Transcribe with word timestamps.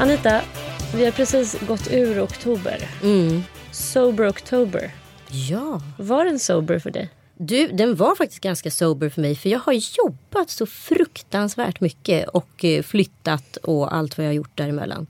Anita, 0.00 0.40
vi 0.94 1.04
har 1.04 1.12
precis 1.12 1.56
gått 1.60 1.88
ur 1.90 2.20
oktober. 2.20 2.88
Mm. 3.02 3.42
Sober 3.70 4.28
October. 4.28 4.90
Ja. 5.30 5.80
Var 5.98 6.24
den 6.24 6.38
sober 6.38 6.78
för 6.78 6.90
dig? 6.90 7.10
Du, 7.36 7.68
den 7.68 7.94
var 7.96 8.14
faktiskt 8.14 8.40
ganska 8.40 8.70
sober 8.70 9.08
för 9.08 9.20
mig 9.20 9.34
för 9.34 9.48
jag 9.48 9.58
har 9.58 9.72
jobbat 9.72 10.50
så 10.50 10.66
fruktansvärt 10.66 11.80
mycket 11.80 12.28
och 12.28 12.64
eh, 12.64 12.82
flyttat 12.82 13.56
och 13.56 13.94
allt 13.94 14.18
vad 14.18 14.24
jag 14.26 14.28
har 14.30 14.34
gjort 14.34 14.56
däremellan. 14.56 15.06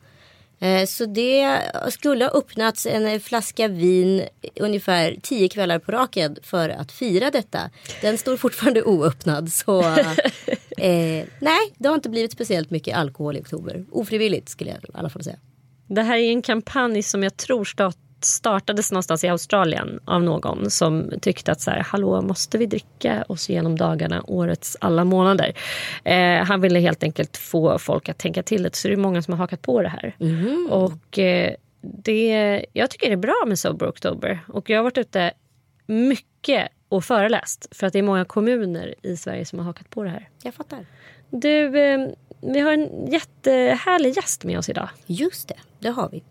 Eh, 0.61 0.87
Så 0.87 1.07
det 1.07 1.61
skulle 1.91 2.25
ha 2.25 2.31
öppnats 2.33 2.87
en 2.87 3.21
flaska 3.21 3.69
vin 3.69 4.23
ungefär 4.61 5.17
tio 5.23 5.49
kvällar 5.49 5.79
på 5.79 5.93
raken 5.93 6.37
för 6.43 6.69
att 6.69 6.93
fira 6.93 7.31
detta. 7.31 7.71
Den 8.03 8.19
står 8.19 8.37
fortfarande 8.37 8.83
oöppnad 8.83 9.53
så 9.53 9.81
eh, 10.79 11.25
nej, 11.41 11.73
det 11.79 11.89
har 11.89 11.95
inte 11.95 12.09
blivit 12.09 12.33
speciellt 12.33 12.71
mycket 12.71 12.97
alkohol 12.97 13.37
i 13.37 13.41
oktober. 13.41 13.85
Ofrivilligt 13.91 14.49
skulle 14.49 14.71
jag 14.71 14.79
i 14.79 14.87
alla 14.95 15.11
fall 15.11 15.25
säga. 15.25 15.37
Det 15.87 16.03
här 16.03 16.19
är 16.19 16.31
en 16.31 16.43
kampanj 16.43 17.03
som 17.03 17.23
jag 17.23 17.37
tror 17.37 17.65
start, 17.65 17.97
startades 18.21 18.93
någonstans 18.93 19.25
i 19.25 19.29
Australien 19.29 20.01
av 20.05 20.23
någon 20.23 20.71
som 20.71 21.11
tyckte 21.21 21.53
att 21.53 21.61
så 21.61 21.71
här, 21.71 21.81
hallå, 21.81 22.23
måste 22.23 22.59
vi 22.59 22.67
dricka 22.67 23.25
oss 23.29 23.51
igenom 23.51 23.77
dagarna 23.77 24.23
årets 24.27 24.77
alla 24.81 25.05
månader? 25.05 25.53
Eh, 26.05 26.45
han 26.45 26.61
ville 26.61 26.79
helt 26.81 27.03
enkelt 27.03 27.37
få 27.37 27.79
folk 27.79 28.09
att 28.09 28.19
tänka 28.19 28.43
till 28.43 28.63
lite 28.63 28.79
så 28.79 28.89
det 28.89 28.95
är 28.95 28.97
många 28.97 29.23
som 29.23 29.33
har 29.33 29.39
hakat 29.39 29.63
på 29.63 29.83
det 29.83 29.89
här. 29.89 30.17
Och 30.71 31.19
eh, 31.19 31.55
det, 31.81 32.65
jag 32.73 32.91
tycker 32.91 33.07
det 33.07 33.13
är 33.13 33.17
bra 33.17 33.45
med 33.47 33.59
Sober 33.59 33.89
October 33.89 34.39
och 34.49 34.71
jag 34.71 34.79
har 34.79 34.85
varit 34.85 34.99
ute 34.99 35.33
mycket 35.87 36.69
och 36.89 37.05
föreläst 37.05 37.69
för 37.71 37.87
att 37.87 37.93
det 37.93 37.99
är 37.99 38.03
många 38.03 38.25
kommuner 38.25 38.95
i 39.03 39.17
Sverige 39.17 39.45
som 39.45 39.59
har 39.59 39.67
hakat 39.67 39.91
på 39.91 40.05
det 40.05 40.11
här. 40.11 40.29
Jag 40.43 40.55
fattar. 40.55 40.87
Du, 41.31 41.81
eh, 41.81 42.09
vi 42.41 42.61
har 42.61 42.73
en 42.73 43.07
jättehärlig 43.07 44.17
gäst 44.17 44.45
med 44.45 44.59
oss 44.59 44.69
idag. 44.69 44.89
Just 45.07 45.49
det, 45.49 45.57
det 45.79 45.89
har 45.89 46.09
vi. 46.09 46.23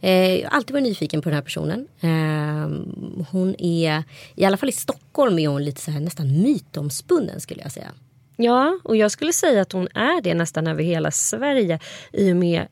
Eh, 0.00 0.34
jag 0.34 0.50
har 0.50 0.56
alltid 0.56 0.74
varit 0.74 0.82
nyfiken 0.82 1.22
på 1.22 1.28
den 1.28 1.36
här 1.36 1.42
personen. 1.42 1.88
Eh, 2.00 3.26
hon 3.30 3.54
är, 3.58 4.02
i 4.34 4.44
alla 4.44 4.56
fall 4.56 4.68
i 4.68 4.72
Stockholm 4.72 5.38
är 5.38 5.48
hon 5.48 5.64
lite 5.64 5.80
så 5.80 5.90
här 5.90 6.00
nästan 6.00 6.42
mytomspunnen 6.42 7.40
skulle 7.40 7.62
jag 7.62 7.72
säga. 7.72 7.92
Ja, 8.36 8.78
och 8.84 8.96
jag 8.96 9.10
skulle 9.10 9.32
säga 9.32 9.62
att 9.62 9.72
hon 9.72 9.88
är 9.94 10.22
det 10.22 10.34
nästan 10.34 10.66
över 10.66 10.82
hela 10.82 11.10
Sverige 11.10 11.78
i 12.12 12.32
och 12.32 12.36
med 12.36 12.66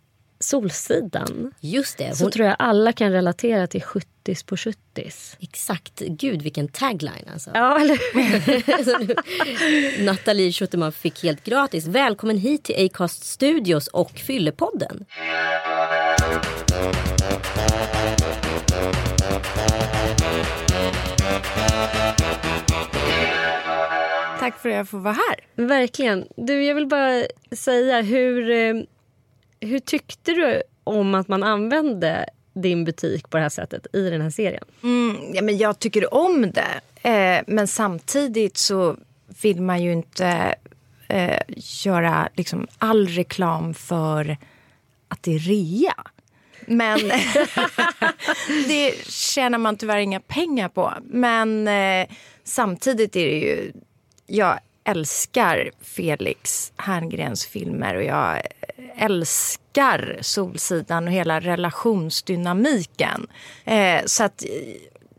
Solsidan. 0.44 1.52
Just 1.60 1.98
det, 1.98 2.16
Så 2.16 2.24
hon, 2.24 2.30
tror 2.30 2.46
jag 2.46 2.56
alla 2.58 2.92
kan 2.92 3.12
relatera 3.12 3.66
till 3.66 3.82
70 3.82 4.08
på 4.46 4.56
70 4.56 4.78
exakt. 5.40 6.00
Gud 6.00 6.42
vilken 6.42 6.68
tagline 6.68 7.28
alltså. 7.32 7.50
Ja, 7.54 7.80
eller 7.80 8.84
Så 8.84 8.98
nu, 9.98 10.04
Nathalie 10.04 10.52
Schuterman 10.52 10.92
fick 10.92 11.22
helt 11.22 11.44
gratis. 11.44 11.86
Välkommen 11.86 12.38
hit 12.38 12.64
till 12.64 12.86
Acast 12.86 13.24
Studios 13.24 13.86
och 13.86 14.10
Fyllepodden. 14.10 15.04
Tack 24.38 24.58
för 24.58 24.68
att 24.68 24.74
jag 24.74 24.88
får 24.88 24.98
vara 24.98 25.14
här. 25.14 25.66
Verkligen. 25.66 26.24
Du, 26.36 26.64
jag 26.64 26.74
vill 26.74 26.86
bara 26.86 27.24
säga, 27.56 28.00
hur, 28.00 28.50
eh, 28.50 28.74
hur 29.64 29.78
tyckte 29.78 30.32
du 30.32 30.62
om 30.84 31.14
att 31.14 31.28
man 31.28 31.42
använde 31.42 32.26
din 32.54 32.84
butik 32.84 33.30
på 33.30 33.36
det 33.36 33.42
här 33.42 33.48
sättet 33.48 33.86
i 33.92 34.10
den 34.10 34.20
här 34.20 34.30
serien? 34.30 34.64
Mm, 34.82 35.16
ja, 35.34 35.42
men 35.42 35.58
jag 35.58 35.78
tycker 35.78 36.14
om 36.14 36.50
det. 36.50 37.08
Eh, 37.08 37.44
men 37.46 37.68
samtidigt 37.68 38.56
så 38.56 38.96
vill 39.42 39.62
man 39.62 39.82
ju 39.82 39.92
inte 39.92 40.54
eh, 41.08 41.40
göra 41.84 42.28
liksom 42.34 42.66
all 42.78 43.08
reklam 43.08 43.74
för 43.74 44.36
att 45.08 45.22
det 45.22 45.34
är 45.34 45.38
rea. 45.38 45.94
Men 46.66 46.98
det 48.68 48.94
tjänar 49.08 49.58
man 49.58 49.76
tyvärr 49.76 49.98
inga 49.98 50.20
pengar 50.20 50.68
på. 50.68 50.92
Men 51.02 51.68
eh, 51.68 52.08
samtidigt 52.44 53.16
är 53.16 53.26
det 53.26 53.38
ju... 53.38 53.72
Jag 54.26 54.58
älskar 54.84 55.70
Felix 55.82 56.72
Herngrens 56.76 57.46
filmer 57.46 57.94
och 57.94 58.04
jag 58.04 58.40
älskar 58.96 60.18
Solsidan 60.20 61.06
och 61.06 61.12
hela 61.12 61.40
relationsdynamiken. 61.40 63.26
Eh, 63.64 64.04
så 64.06 64.24
att 64.24 64.44
eh, 64.44 64.48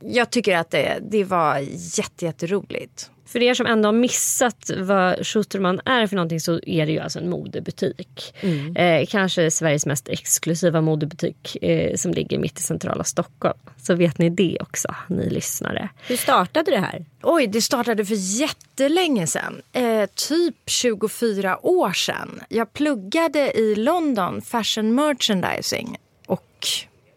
jag 0.01 0.29
tycker 0.29 0.57
att 0.57 0.71
det, 0.71 0.99
det 1.01 1.23
var 1.23 1.59
jätte, 1.97 2.25
jätteroligt. 2.25 3.11
För 3.25 3.43
er 3.43 3.53
som 3.53 3.65
ändå 3.65 3.87
har 3.87 3.93
missat 3.93 4.71
vad 4.77 5.27
Schuterman 5.27 5.81
är 5.85 6.07
för 6.07 6.15
någonting 6.15 6.39
så 6.39 6.59
är 6.65 6.85
det 6.85 6.91
ju 6.91 6.99
alltså 6.99 7.19
en 7.19 7.29
modebutik. 7.29 8.33
Eh, 8.75 9.05
kanske 9.09 9.51
Sveriges 9.51 9.85
mest 9.85 10.09
exklusiva 10.09 10.81
modebutik 10.81 11.57
eh, 11.61 11.95
som 11.95 12.13
ligger 12.13 12.39
mitt 12.39 12.59
i 12.59 12.61
centrala 12.61 13.03
Stockholm. 13.03 13.57
Så 13.77 13.95
vet 13.95 14.17
ni 14.17 14.29
det 14.29 14.57
också, 14.61 14.95
ni 15.07 15.29
lyssnare. 15.29 15.89
Hur 16.07 16.17
startade 16.17 16.71
det 16.71 16.79
här? 16.79 17.05
Oj, 17.23 17.47
det 17.47 17.61
startade 17.61 18.05
för 18.05 18.15
jättelänge 18.15 19.27
sedan. 19.27 19.61
Eh, 19.73 20.09
typ 20.15 20.55
24 20.65 21.65
år 21.65 21.91
sedan. 21.93 22.41
Jag 22.49 22.73
pluggade 22.73 23.51
i 23.59 23.75
London 23.75 24.41
fashion 24.41 24.95
merchandising 24.95 25.97
och 26.27 26.67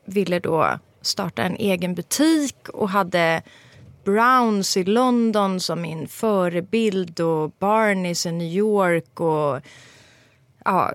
ville 0.04 0.38
då 0.38 0.78
starta 1.02 1.42
en 1.42 1.56
egen 1.56 1.94
butik 1.94 2.68
och 2.68 2.88
hade 2.88 3.42
Browns 4.08 4.76
i 4.76 4.84
London 4.84 5.60
som 5.60 5.80
min 5.80 6.08
förebild 6.08 7.20
och 7.20 7.50
Barneys 7.58 8.26
i 8.26 8.32
New 8.32 8.48
York. 8.48 9.20
och 9.20 9.60
ja, 10.64 10.92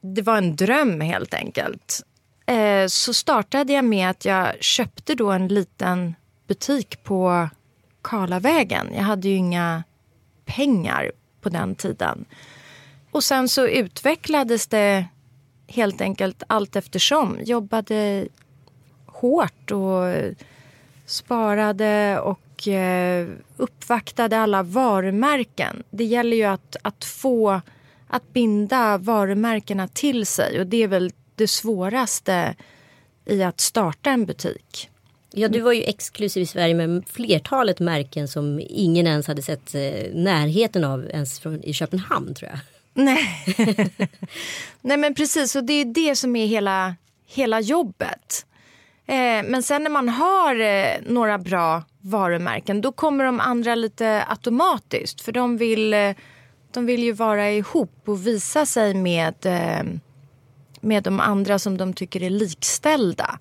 Det 0.00 0.22
var 0.22 0.36
en 0.36 0.56
dröm 0.56 1.00
helt 1.00 1.34
enkelt. 1.34 2.02
Eh, 2.46 2.86
så 2.86 3.14
startade 3.14 3.72
jag 3.72 3.84
med 3.84 4.10
att 4.10 4.24
jag 4.24 4.62
köpte 4.62 5.14
då 5.14 5.30
en 5.30 5.48
liten 5.48 6.14
butik 6.46 7.02
på 7.02 7.48
Karlavägen. 8.02 8.86
Jag 8.94 9.02
hade 9.02 9.28
ju 9.28 9.34
inga 9.34 9.84
pengar 10.44 11.12
på 11.40 11.48
den 11.48 11.74
tiden. 11.74 12.24
Och 13.10 13.24
sen 13.24 13.48
så 13.48 13.66
utvecklades 13.66 14.66
det 14.66 15.06
helt 15.66 16.00
enkelt 16.00 16.42
allt 16.46 16.76
eftersom. 16.76 17.38
Jobbade 17.44 18.28
hårt 19.06 19.70
och 19.70 20.14
sparade 21.06 22.20
och 22.20 22.40
eh, 22.68 23.28
uppvaktade 23.56 24.38
alla 24.38 24.62
varumärken. 24.62 25.82
Det 25.90 26.04
gäller 26.04 26.36
ju 26.36 26.44
att, 26.44 26.76
att 26.82 27.04
få 27.04 27.60
att 28.08 28.32
binda 28.32 28.98
varumärkena 28.98 29.88
till 29.88 30.26
sig 30.26 30.60
och 30.60 30.66
det 30.66 30.82
är 30.82 30.88
väl 30.88 31.12
det 31.34 31.48
svåraste 31.48 32.54
i 33.24 33.42
att 33.42 33.60
starta 33.60 34.10
en 34.10 34.26
butik. 34.26 34.90
Ja, 35.36 35.48
du 35.48 35.60
var 35.60 35.72
ju 35.72 35.82
exklusiv 35.82 36.42
i 36.42 36.46
Sverige 36.46 36.74
med 36.74 37.04
flertalet 37.08 37.80
märken 37.80 38.28
som 38.28 38.60
ingen 38.68 39.06
ens 39.06 39.26
hade 39.26 39.42
sett 39.42 39.74
eh, 39.74 40.14
närheten 40.14 40.84
av 40.84 41.06
ens 41.06 41.40
från, 41.40 41.62
i 41.62 41.72
Köpenhamn 41.72 42.34
tror 42.34 42.50
jag. 42.50 42.58
Nej. 42.94 43.26
Nej 44.80 44.96
men 44.96 45.14
precis, 45.14 45.56
och 45.56 45.64
det 45.64 45.72
är 45.72 45.84
det 45.84 46.16
som 46.16 46.36
är 46.36 46.46
hela, 46.46 46.94
hela 47.26 47.60
jobbet. 47.60 48.46
Eh, 49.06 49.42
men 49.44 49.62
sen 49.62 49.82
när 49.82 49.90
man 49.90 50.08
har 50.08 50.60
eh, 50.60 50.96
några 51.06 51.38
bra 51.38 51.82
varumärken 52.00 52.80
då 52.80 52.92
kommer 52.92 53.24
de 53.24 53.40
andra 53.40 53.74
lite 53.74 54.24
automatiskt. 54.28 55.20
För 55.20 55.32
de 55.32 55.56
vill, 55.56 55.94
eh, 55.94 56.14
de 56.72 56.86
vill 56.86 57.02
ju 57.02 57.12
vara 57.12 57.50
ihop 57.50 58.02
och 58.04 58.26
visa 58.26 58.66
sig 58.66 58.94
med, 58.94 59.34
eh, 59.46 59.84
med 60.80 61.02
de 61.02 61.20
andra 61.20 61.58
som 61.58 61.76
de 61.76 61.92
tycker 61.92 62.22
är 62.22 62.30
likställda. 62.30 63.38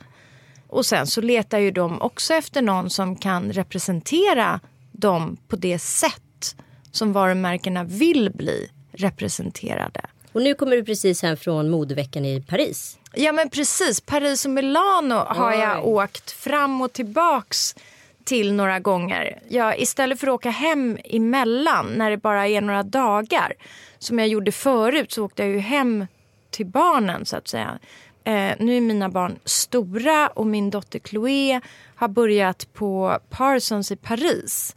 Och 0.68 0.86
sen 0.86 1.08
så 1.08 1.22
letar 1.22 1.60
ju 1.60 1.72
de 1.72 2.02
också 2.02 2.34
efter 2.34 2.62
någon 2.62 2.90
som 2.90 3.16
kan 3.16 3.52
representera 3.52 4.60
dem 4.92 5.38
på 5.48 5.56
det 5.56 5.80
sätt 5.80 6.56
som 6.92 7.14
varumärkena 7.14 7.84
vill 7.84 8.32
bli 8.34 8.70
representerade. 8.92 10.02
Och 10.32 10.42
nu 10.42 10.54
kommer 10.54 10.76
du 10.76 10.84
precis 10.84 11.22
hem 11.22 11.38
från 11.38 11.70
modeveckan 11.70 12.26
i 12.26 12.42
Paris. 12.42 12.98
Ja 13.16 13.32
men 13.32 13.50
precis, 13.50 14.02
Paris 14.02 14.46
och 14.46 14.52
Milano 14.52 15.16
har 15.16 15.54
jag 15.54 15.88
åkt 15.88 16.32
fram 16.32 16.82
och 16.82 16.94
tillbaks 16.94 17.76
till 18.24 18.54
några 18.54 18.80
gånger. 18.80 19.40
Jag, 19.50 19.80
istället 19.80 20.20
för 20.20 20.28
att 20.28 20.34
åka 20.34 20.50
hem 20.50 20.98
emellan 21.04 21.86
när 21.86 22.10
det 22.12 22.18
bara 22.18 22.48
är 22.48 22.62
några 22.62 22.84
dagar 22.84 23.54
som 24.00 24.20
jag 24.20 24.28
gjorde 24.28 24.52
förut 24.52 25.12
så 25.12 25.26
åkte 25.26 25.44
jag 25.44 25.52
ju 25.52 25.60
hem 25.60 26.08
till 26.50 26.66
barnen 26.66 27.26
så 27.26 27.38
att 27.38 27.48
säga. 27.48 27.80
Eh, 28.24 28.52
nu 28.60 28.78
är 28.78 28.82
mina 28.82 29.10
barn 29.10 29.40
stora 29.46 30.28
och 30.28 30.48
min 30.48 30.70
dotter 30.70 31.00
Chloé 31.00 31.62
har 31.96 32.08
börjat 32.08 32.74
på 32.74 33.20
Parsons 33.30 33.92
i 33.92 33.96
Paris. 33.96 34.76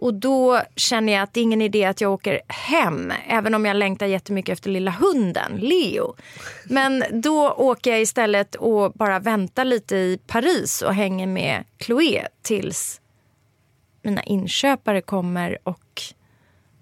Och 0.00 0.14
då 0.14 0.62
känner 0.76 1.12
jag 1.12 1.22
att 1.22 1.34
det 1.34 1.40
är 1.40 1.42
ingen 1.42 1.62
idé 1.62 1.84
att 1.84 2.00
jag 2.00 2.12
åker 2.12 2.40
hem, 2.48 3.12
även 3.28 3.54
om 3.54 3.64
jag 3.64 3.76
längtar 3.76 4.06
jättemycket 4.06 4.52
efter 4.52 4.70
lilla 4.70 4.90
hunden, 4.90 5.56
Leo. 5.56 6.16
Men 6.64 7.04
då 7.10 7.50
åker 7.50 7.90
jag 7.90 8.00
istället 8.00 8.54
och 8.54 8.92
bara 8.92 9.18
väntar 9.18 9.64
lite 9.64 9.96
i 9.96 10.18
Paris 10.26 10.82
och 10.82 10.94
hänger 10.94 11.26
med 11.26 11.64
Chloé 11.80 12.28
tills 12.42 13.00
mina 14.02 14.22
inköpare 14.22 15.00
kommer 15.00 15.58
och 15.62 16.02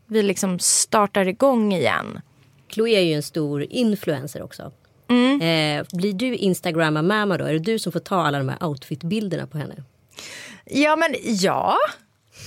vi 0.06 0.22
liksom 0.22 0.58
startar 0.58 1.28
igång 1.28 1.72
igen. 1.72 2.20
Chloé 2.68 2.96
är 2.96 3.00
ju 3.00 3.14
en 3.14 3.22
stor 3.22 3.66
influencer 3.70 4.42
också. 4.42 4.72
Mm. 5.08 5.40
Eh, 5.40 5.86
blir 5.92 6.12
du 6.12 6.36
Instagramma-mamma 6.36 7.38
då? 7.38 7.44
Är 7.44 7.52
det 7.52 7.58
du 7.58 7.78
som 7.78 7.92
får 7.92 8.00
ta 8.00 8.16
alla 8.16 8.38
de 8.38 8.48
här 8.48 8.64
outfitbilderna 8.64 9.46
på 9.46 9.58
henne? 9.58 9.74
Ja, 10.64 10.96
men 10.96 11.14
ja. 11.22 11.76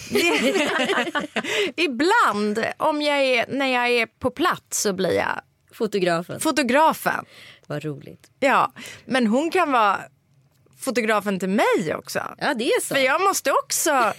Ibland, 1.76 2.66
om 2.78 3.02
jag 3.02 3.18
är, 3.22 3.46
när 3.48 3.68
jag 3.68 3.90
är 3.90 4.06
på 4.06 4.32
plats 4.32 4.82
så 4.82 4.94
blir 4.94 5.12
jag 5.14 5.42
Fotografen. 5.72 6.40
fotografen. 6.40 7.26
Vad 7.68 7.84
roligt. 7.84 8.32
Ja, 8.40 8.74
men 9.06 9.28
hon 9.28 9.52
kan 9.52 9.72
vara 9.72 10.00
fotografen 10.80 11.40
till 11.40 11.50
mig 11.50 11.96
också. 11.96 12.20
Ja, 12.38 12.54
det 12.54 12.64
är 12.70 12.82
så. 12.82 12.96
För 12.96 13.02
jag 13.02 13.22
måste 13.22 13.52
också 13.52 14.14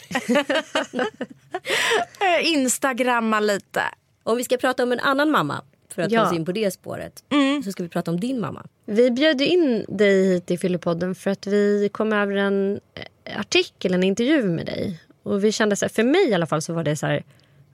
instagramma 2.42 3.40
lite. 3.40 3.82
Om 4.22 4.36
vi 4.36 4.44
ska 4.44 4.56
prata 4.56 4.82
om 4.82 4.92
en 4.92 5.00
annan 5.00 5.30
mamma, 5.30 5.64
för 5.94 6.02
att 6.02 6.12
Ja. 6.12 6.20
ta 6.22 6.26
oss 6.30 6.36
in 6.36 6.44
på 6.44 6.52
det 6.52 6.70
spåret, 6.70 7.24
Mm. 7.30 7.62
så 7.62 7.72
ska 7.72 7.82
vi 7.82 7.88
prata 7.88 8.10
om 8.10 8.20
din 8.20 8.40
mamma. 8.40 8.66
Vi 8.86 9.10
bjöd 9.10 9.40
in 9.40 9.84
dig 9.88 10.28
hit 10.28 10.46
till 10.46 10.58
Fyllepodden 10.58 11.14
för 11.14 11.30
att 11.30 11.46
vi 11.46 11.88
kom 11.92 12.12
över 12.12 12.36
en 12.36 12.80
eh, 13.24 13.40
artikel, 13.40 13.94
en 13.94 14.02
intervju 14.04 14.42
med 14.44 14.66
dig. 14.66 15.00
Och 15.30 15.44
vi 15.44 15.52
kände 15.52 15.76
så 15.76 15.84
här, 15.84 15.90
för 15.90 16.02
mig 16.02 16.28
i 16.28 16.34
alla 16.34 16.46
fall 16.46 16.62
så 16.62 16.72
var 16.72 16.84
det 16.84 16.96
så 16.96 17.06
här, 17.06 17.24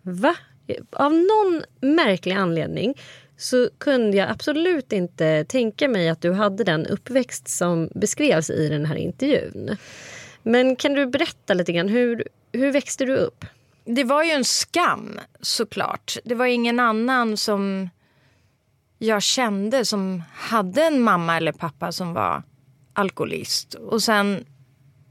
va? 0.02 0.36
Av 0.90 1.12
någon 1.12 1.62
märklig 1.80 2.34
anledning 2.34 2.94
så 3.36 3.68
kunde 3.78 4.16
jag 4.16 4.30
absolut 4.30 4.92
inte 4.92 5.44
tänka 5.44 5.88
mig 5.88 6.08
att 6.08 6.20
du 6.20 6.32
hade 6.32 6.64
den 6.64 6.86
uppväxt 6.86 7.48
som 7.48 7.90
beskrevs 7.94 8.50
i 8.50 8.68
den 8.68 8.86
här 8.86 8.96
intervjun. 8.96 9.76
Men 10.42 10.76
kan 10.76 10.92
du 10.92 11.06
berätta 11.06 11.54
lite 11.54 11.72
grann, 11.72 11.88
hur, 11.88 12.28
hur 12.52 12.72
växte 12.72 13.04
du 13.04 13.16
upp? 13.16 13.44
Det 13.84 14.04
var 14.04 14.22
ju 14.22 14.30
en 14.30 14.44
skam 14.44 15.20
såklart. 15.40 16.16
Det 16.24 16.34
var 16.34 16.46
ingen 16.46 16.80
annan 16.80 17.36
som 17.36 17.88
jag 18.98 19.22
kände 19.22 19.84
som 19.84 20.22
hade 20.34 20.82
en 20.82 21.00
mamma 21.00 21.36
eller 21.36 21.52
pappa 21.52 21.92
som 21.92 22.12
var 22.12 22.42
alkoholist. 22.92 23.74
Och 23.74 24.02
sen 24.02 24.44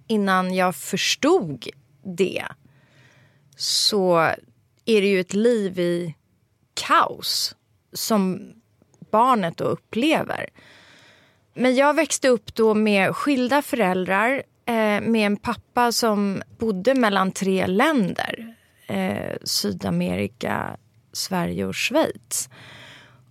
innan 0.07 0.55
jag 0.55 0.75
förstod 0.75 1.65
det 2.05 2.45
så 3.55 4.17
är 4.85 5.01
det 5.01 5.07
ju 5.07 5.19
ett 5.19 5.33
liv 5.33 5.79
i 5.79 6.15
kaos 6.73 7.55
som 7.93 8.53
barnet 9.11 9.57
då 9.57 9.63
upplever. 9.63 10.49
Men 11.53 11.75
jag 11.75 11.93
växte 11.93 12.27
upp 12.27 12.55
då 12.55 12.73
med 12.73 13.15
skilda 13.15 13.61
föräldrar 13.61 14.43
eh, 14.65 15.01
med 15.01 15.25
en 15.25 15.37
pappa 15.37 15.91
som 15.91 16.43
bodde 16.57 16.95
mellan 16.95 17.31
tre 17.31 17.67
länder. 17.67 18.55
Eh, 18.87 19.35
Sydamerika, 19.43 20.77
Sverige 21.13 21.65
och 21.65 21.75
Schweiz. 21.75 22.49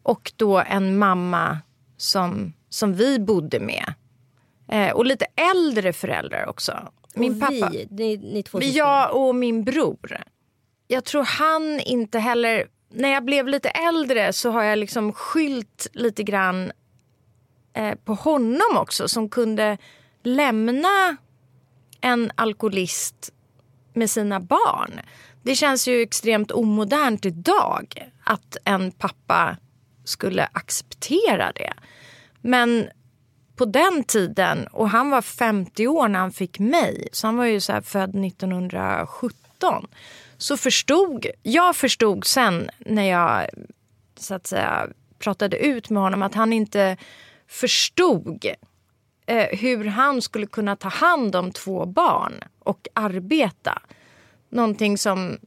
Och 0.03 0.33
då 0.37 0.59
en 0.59 0.99
mamma 0.99 1.59
som, 1.97 2.53
som 2.69 2.95
vi 2.95 3.19
bodde 3.19 3.61
med. 3.61 3.95
Eh, 4.69 4.91
och 4.91 5.07
lite 5.07 5.27
äldre 5.37 5.93
föräldrar 5.93 6.47
också. 6.47 6.93
Min 7.15 7.41
pappa, 7.41 7.69
vi, 7.73 7.89
ni, 7.91 8.17
ni 8.17 8.43
två 8.43 8.61
syskon. 8.61 8.77
jag 8.77 9.17
och 9.17 9.35
min 9.35 9.65
bror. 9.65 10.23
Jag 10.89 11.05
tror 11.05 11.23
han 11.23 11.81
inte 11.81 12.19
heller... 12.19 12.67
När 12.97 13.09
jag 13.09 13.25
blev 13.25 13.49
lite 13.49 13.69
äldre 13.69 14.33
så 14.33 14.51
har 14.51 14.63
jag 14.63 14.79
liksom 14.79 15.13
skylt 15.13 15.87
lite 15.93 16.23
grann 16.23 16.73
eh, 17.73 17.95
på 17.95 18.15
honom 18.15 18.77
också 18.77 19.09
som 19.09 19.29
kunde 19.29 19.79
lämna 20.23 21.17
en 22.01 22.33
alkoholist 22.35 23.33
med 23.93 24.11
sina 24.11 24.41
barn. 24.41 25.01
Det 25.43 25.55
känns 25.55 25.89
ju 25.89 26.03
extremt 26.03 26.51
omodernt 26.51 27.27
idag 27.27 28.11
att 28.25 28.57
en 28.65 28.93
pappa 28.93 29.57
skulle 30.05 30.49
acceptera 30.53 31.53
det. 31.53 31.73
Men 32.41 32.89
på 33.57 33.65
den 33.65 34.05
tiden, 34.05 34.67
och 34.67 34.91
han 34.91 35.11
var 35.11 35.23
50 35.23 35.87
år 35.87 36.09
när 36.09 36.19
han 36.19 36.33
fick 36.33 36.59
mig, 36.59 37.09
så 37.13 37.27
han 37.27 37.37
var 37.37 37.45
ju 37.45 37.61
så 37.61 37.73
här 37.73 37.81
född 37.81 38.25
1917. 38.25 39.87
Så 40.37 40.57
förstod, 40.57 41.27
jag 41.43 41.77
förstod 41.77 42.25
sen 42.25 42.71
när 42.79 43.11
jag 43.11 43.49
så 44.19 44.35
att 44.35 44.47
säga 44.47 44.89
pratade 45.19 45.57
ut 45.57 45.91
med 45.91 46.03
honom 46.03 46.23
att 46.23 46.35
han 46.35 46.53
inte 46.53 46.97
förstod 47.49 48.47
eh, 49.27 49.59
hur 49.59 49.85
han 49.85 50.23
skulle 50.23 50.47
kunna 50.47 50.77
ta 50.77 50.89
hand 50.89 51.37
om 51.37 51.53
två 51.53 51.87
barn 51.87 52.35
och 52.59 52.89
arbeta. 52.95 53.83
Någonting 54.49 54.99
som, 54.99 55.39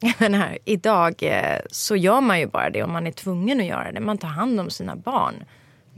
jag 0.00 0.20
menar, 0.20 0.58
idag 0.64 1.22
eh, 1.22 1.60
så 1.70 1.96
gör 1.96 2.20
man 2.20 2.40
ju 2.40 2.46
bara 2.46 2.70
det 2.70 2.82
om 2.82 2.92
man 2.92 3.06
är 3.06 3.12
tvungen 3.12 3.60
att 3.60 3.66
göra 3.66 3.92
det. 3.92 4.00
Man 4.00 4.18
tar 4.18 4.28
hand 4.28 4.60
om 4.60 4.70
sina 4.70 4.96
barn. 4.96 5.44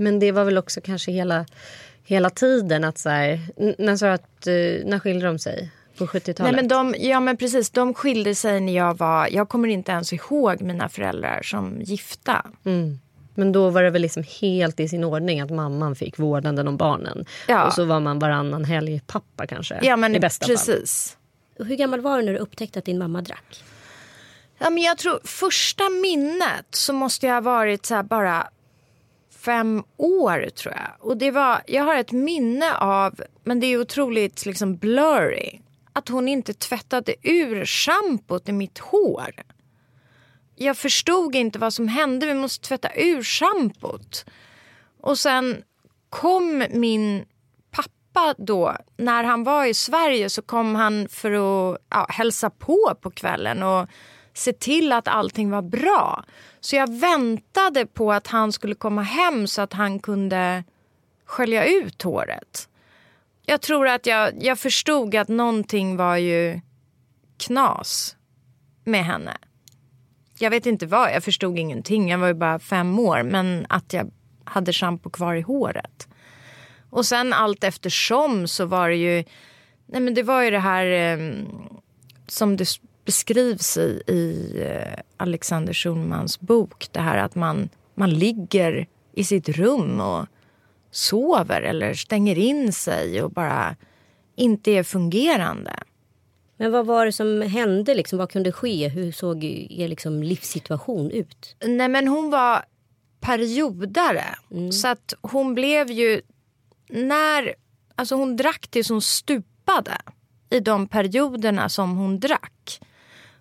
Men 0.00 0.19
det 0.19 0.32
var 0.32 0.44
väl 0.44 0.58
också 0.58 0.81
kanske 0.81 1.12
hela, 1.12 1.47
hela 2.05 2.31
tiden 2.31 2.85
att 2.85 2.99
så 2.99 3.08
här, 3.08 3.41
när 3.79 3.97
sa 3.97 4.12
att, 4.12 4.47
eh, 4.47 4.55
när 4.85 4.99
skilde 4.99 5.26
de 5.26 5.38
sig? 5.38 5.70
På 5.99 6.06
70-talet? 6.06 6.38
Nej, 6.38 6.52
men 6.52 6.69
de, 6.69 6.94
ja 6.99 7.20
men 7.20 7.37
precis, 7.37 7.70
de 7.70 7.94
skilde 7.94 8.35
sig 8.35 8.61
när 8.61 8.76
jag 8.76 8.99
var, 8.99 9.29
jag 9.32 9.49
kommer 9.49 9.69
inte 9.69 9.93
ens 9.93 10.12
ihåg 10.12 10.61
mina 10.61 10.88
föräldrar 10.88 11.43
som 11.43 11.81
gifta. 11.81 12.47
Mm. 12.64 12.99
Men 13.35 13.52
då 13.52 13.70
var 13.70 13.82
det 13.82 13.91
väl 13.91 14.02
liksom 14.02 14.25
helt 14.41 14.81
i 14.81 14.88
sin 14.88 15.05
ordning 15.05 15.41
att 15.41 15.50
mamman 15.50 15.97
fick 15.97 16.19
vårdnaden 16.19 16.69
om 16.69 16.76
barnen. 16.76 17.25
Ja. 17.49 17.67
Och 17.67 17.73
så 17.73 17.85
var 17.85 18.00
man 18.00 18.19
varannan 18.19 18.64
helg 18.64 19.00
pappa 19.06 19.47
kanske. 19.47 19.81
Ja 19.82 19.97
men 19.97 20.17
I 20.17 20.20
bästa 20.20 20.47
fall. 20.47 20.56
precis. 20.56 21.17
Och 21.58 21.67
Hur 21.67 21.76
gammal 21.76 22.00
var 22.00 22.19
du 22.19 22.25
när 22.25 22.32
du 22.32 22.38
upptäckte 22.38 22.79
att 22.79 22.85
din 22.85 22.99
mamma 22.99 23.23
drack? 23.23 23.64
Ja, 24.58 24.70
men 24.70 24.82
jag 24.82 24.99
tror 24.99 25.20
första 25.25 25.88
minnet 25.88 26.67
så 26.70 26.93
måste 26.93 27.26
jag 27.26 27.35
ha 27.35 27.41
varit 27.41 27.87
så 27.87 27.94
här 27.94 28.02
bara 28.02 28.50
fem 29.45 29.83
år 29.97 30.51
tror 30.51 30.75
jag. 30.75 31.09
Och 31.09 31.17
det 31.17 31.31
var, 31.31 31.63
jag 31.67 31.85
har 31.85 31.97
ett 31.97 32.13
minne 32.13 32.77
av, 32.77 33.21
men 33.45 33.61
det 33.61 33.67
är 33.67 33.81
otroligt 33.81 34.47
liksom 34.47 34.77
blurry, 34.77 35.61
att 35.93 36.09
hon 36.09 36.29
inte 36.29 36.55
tvättade 36.55 37.15
ur 37.23 37.65
schampot 37.65 38.49
i 38.49 38.53
mitt 38.53 38.79
hår. 38.79 39.35
Jag 40.57 40.76
förstod 40.76 41.35
inte 41.35 41.59
vad 41.59 41.75
som 41.75 41.88
hände, 41.88 42.26
vi 42.26 42.35
måste 42.35 42.69
tvätta 42.69 42.88
ur 42.95 43.23
schampot. 43.23 44.25
Och 45.00 45.19
sen 45.19 45.62
kom 46.09 46.64
min 46.71 47.25
pappa 47.71 48.35
då, 48.38 48.76
när 48.97 49.25
han 49.25 49.45
var 49.45 49.64
i 49.64 49.75
Sverige 49.75 50.31
så 50.31 50.43
kom 50.43 50.75
han 50.75 51.09
för 51.09 51.31
att 51.31 51.79
ja, 51.91 52.07
hälsa 52.09 52.50
på 52.50 52.95
på 53.00 53.11
kvällen 53.11 53.62
och 53.62 53.88
se 54.35 54.53
till 54.53 54.93
att 54.93 55.09
allting 55.09 55.51
var 55.51 55.63
bra. 55.63 56.25
Så 56.61 56.77
jag 56.77 57.01
väntade 57.01 57.87
på 57.87 58.13
att 58.13 58.27
han 58.27 58.53
skulle 58.53 58.75
komma 58.75 59.03
hem 59.03 59.47
så 59.47 59.63
att 59.63 59.73
han 59.73 59.99
kunde 59.99 60.65
skölja 61.25 61.67
ut 61.67 62.03
håret. 62.03 62.69
Jag 63.47 63.61
tror 63.61 63.89
att 63.89 64.07
jag, 64.07 64.43
jag 64.45 64.59
förstod 64.59 65.15
att 65.15 65.29
någonting 65.29 65.97
var 65.97 66.17
ju 66.17 66.61
knas 67.39 68.17
med 68.85 69.05
henne. 69.05 69.37
Jag 70.39 70.51
vet 70.51 70.67
inte 70.67 70.87
vad, 70.87 71.13
jag 71.13 71.25
förstod 71.25 71.59
ingenting. 71.59 72.11
Jag 72.11 72.19
var 72.19 72.27
ju 72.27 72.35
bara 72.35 72.59
fem 72.59 72.99
år. 72.99 73.23
Men 73.23 73.67
att 73.69 73.93
jag 73.93 74.11
hade 74.45 74.73
schampo 74.73 75.11
kvar 75.11 75.35
i 75.35 75.41
håret. 75.41 76.09
Och 76.91 77.07
sen 77.07 77.33
allt 77.33 77.65
eftersom 77.65 78.49
så 78.49 78.67
var 78.67 78.89
det 78.89 78.97
ju... 78.97 79.25
Nej 79.87 80.01
men 80.01 80.15
det 80.15 80.23
var 80.23 80.43
ju 80.43 80.51
det 80.51 80.59
här 80.59 80.87
eh, 80.87 81.33
som 82.27 82.57
det 82.57 82.67
beskrivs 83.11 83.76
i, 83.76 84.02
i 84.07 84.52
eh, 84.62 85.02
Alexander 85.17 85.73
Schulmans 85.73 86.40
bok. 86.40 86.88
Det 86.93 87.00
här 87.00 87.19
att 87.19 87.35
man, 87.35 87.69
man 87.95 88.11
ligger 88.11 88.87
i 89.12 89.25
sitt 89.25 89.49
rum 89.49 90.00
och 90.00 90.26
sover 90.90 91.62
eller 91.62 91.95
stänger 91.95 92.38
in 92.38 92.73
sig 92.73 93.23
och 93.23 93.31
bara 93.31 93.76
inte 94.37 94.71
är 94.71 94.83
fungerande. 94.83 95.73
Men 96.57 96.73
vad 96.73 96.87
var 96.87 97.07
det 97.07 97.12
som 97.12 97.43
hände? 97.43 97.95
Liksom? 97.95 98.19
Vad 98.19 98.31
kunde 98.31 98.52
ske? 98.52 98.88
Hur 98.88 99.12
såg 99.12 99.45
er 99.45 99.88
liksom 99.88 100.23
livssituation 100.23 101.11
ut? 101.11 101.57
Nej 101.67 101.88
men 101.88 102.09
hon 102.09 102.31
var 102.31 102.64
periodare. 103.21 104.25
Så 104.73 104.88
att 104.88 105.14
hon 105.21 105.55
blev 105.55 105.90
ju... 105.90 106.21
När, 106.88 107.55
alltså 107.95 108.14
hon 108.14 108.37
drack 108.37 108.69
tills 108.69 108.88
hon 108.88 109.02
stupade 109.02 109.97
i 110.50 110.61
de 110.61 110.88
perioderna 110.88 111.69
som 111.69 111.97
hon 111.97 112.21
drack. 112.21 112.81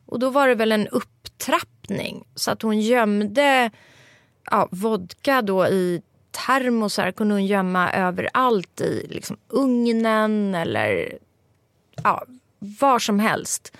Och 0.10 0.20
då 0.20 0.30
var 0.30 0.48
det 0.48 0.56
väl 0.56 0.72
en 0.72 0.88
upptrappning. 0.88 2.24
Så 2.36 2.52
att 2.52 2.62
hon 2.62 2.82
gömde 2.82 3.72
ja, 4.52 4.68
vodka 4.72 5.42
då 5.42 5.68
i 5.68 6.02
termosar 6.32 7.12
kunde 7.12 7.34
hon 7.34 7.46
gömma 7.46 7.92
överallt 7.92 8.82
i 8.82 9.08
liksom, 9.10 9.38
ugnen 9.48 10.56
eller 10.56 11.18
ja, 12.04 12.24
var 12.60 13.00
som 13.00 13.20
helst. 13.20 13.78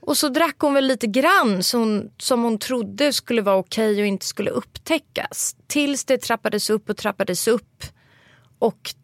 Och 0.00 0.16
så 0.16 0.28
drack 0.28 0.56
hon 0.58 0.74
väl 0.74 0.86
lite 0.86 1.06
grann 1.06 1.62
som, 1.62 2.10
som 2.18 2.42
hon 2.42 2.58
trodde 2.58 3.12
skulle 3.12 3.42
vara 3.42 3.56
okej 3.56 4.00
och 4.00 4.06
inte 4.06 4.26
skulle 4.26 4.50
upptäckas. 4.50 5.56
Tills 5.66 6.04
det 6.04 6.18
trappades 6.18 6.70
upp 6.70 6.90
och 6.90 6.96
trappades 6.96 7.48
upp. 7.48 7.84
Och 8.58 8.94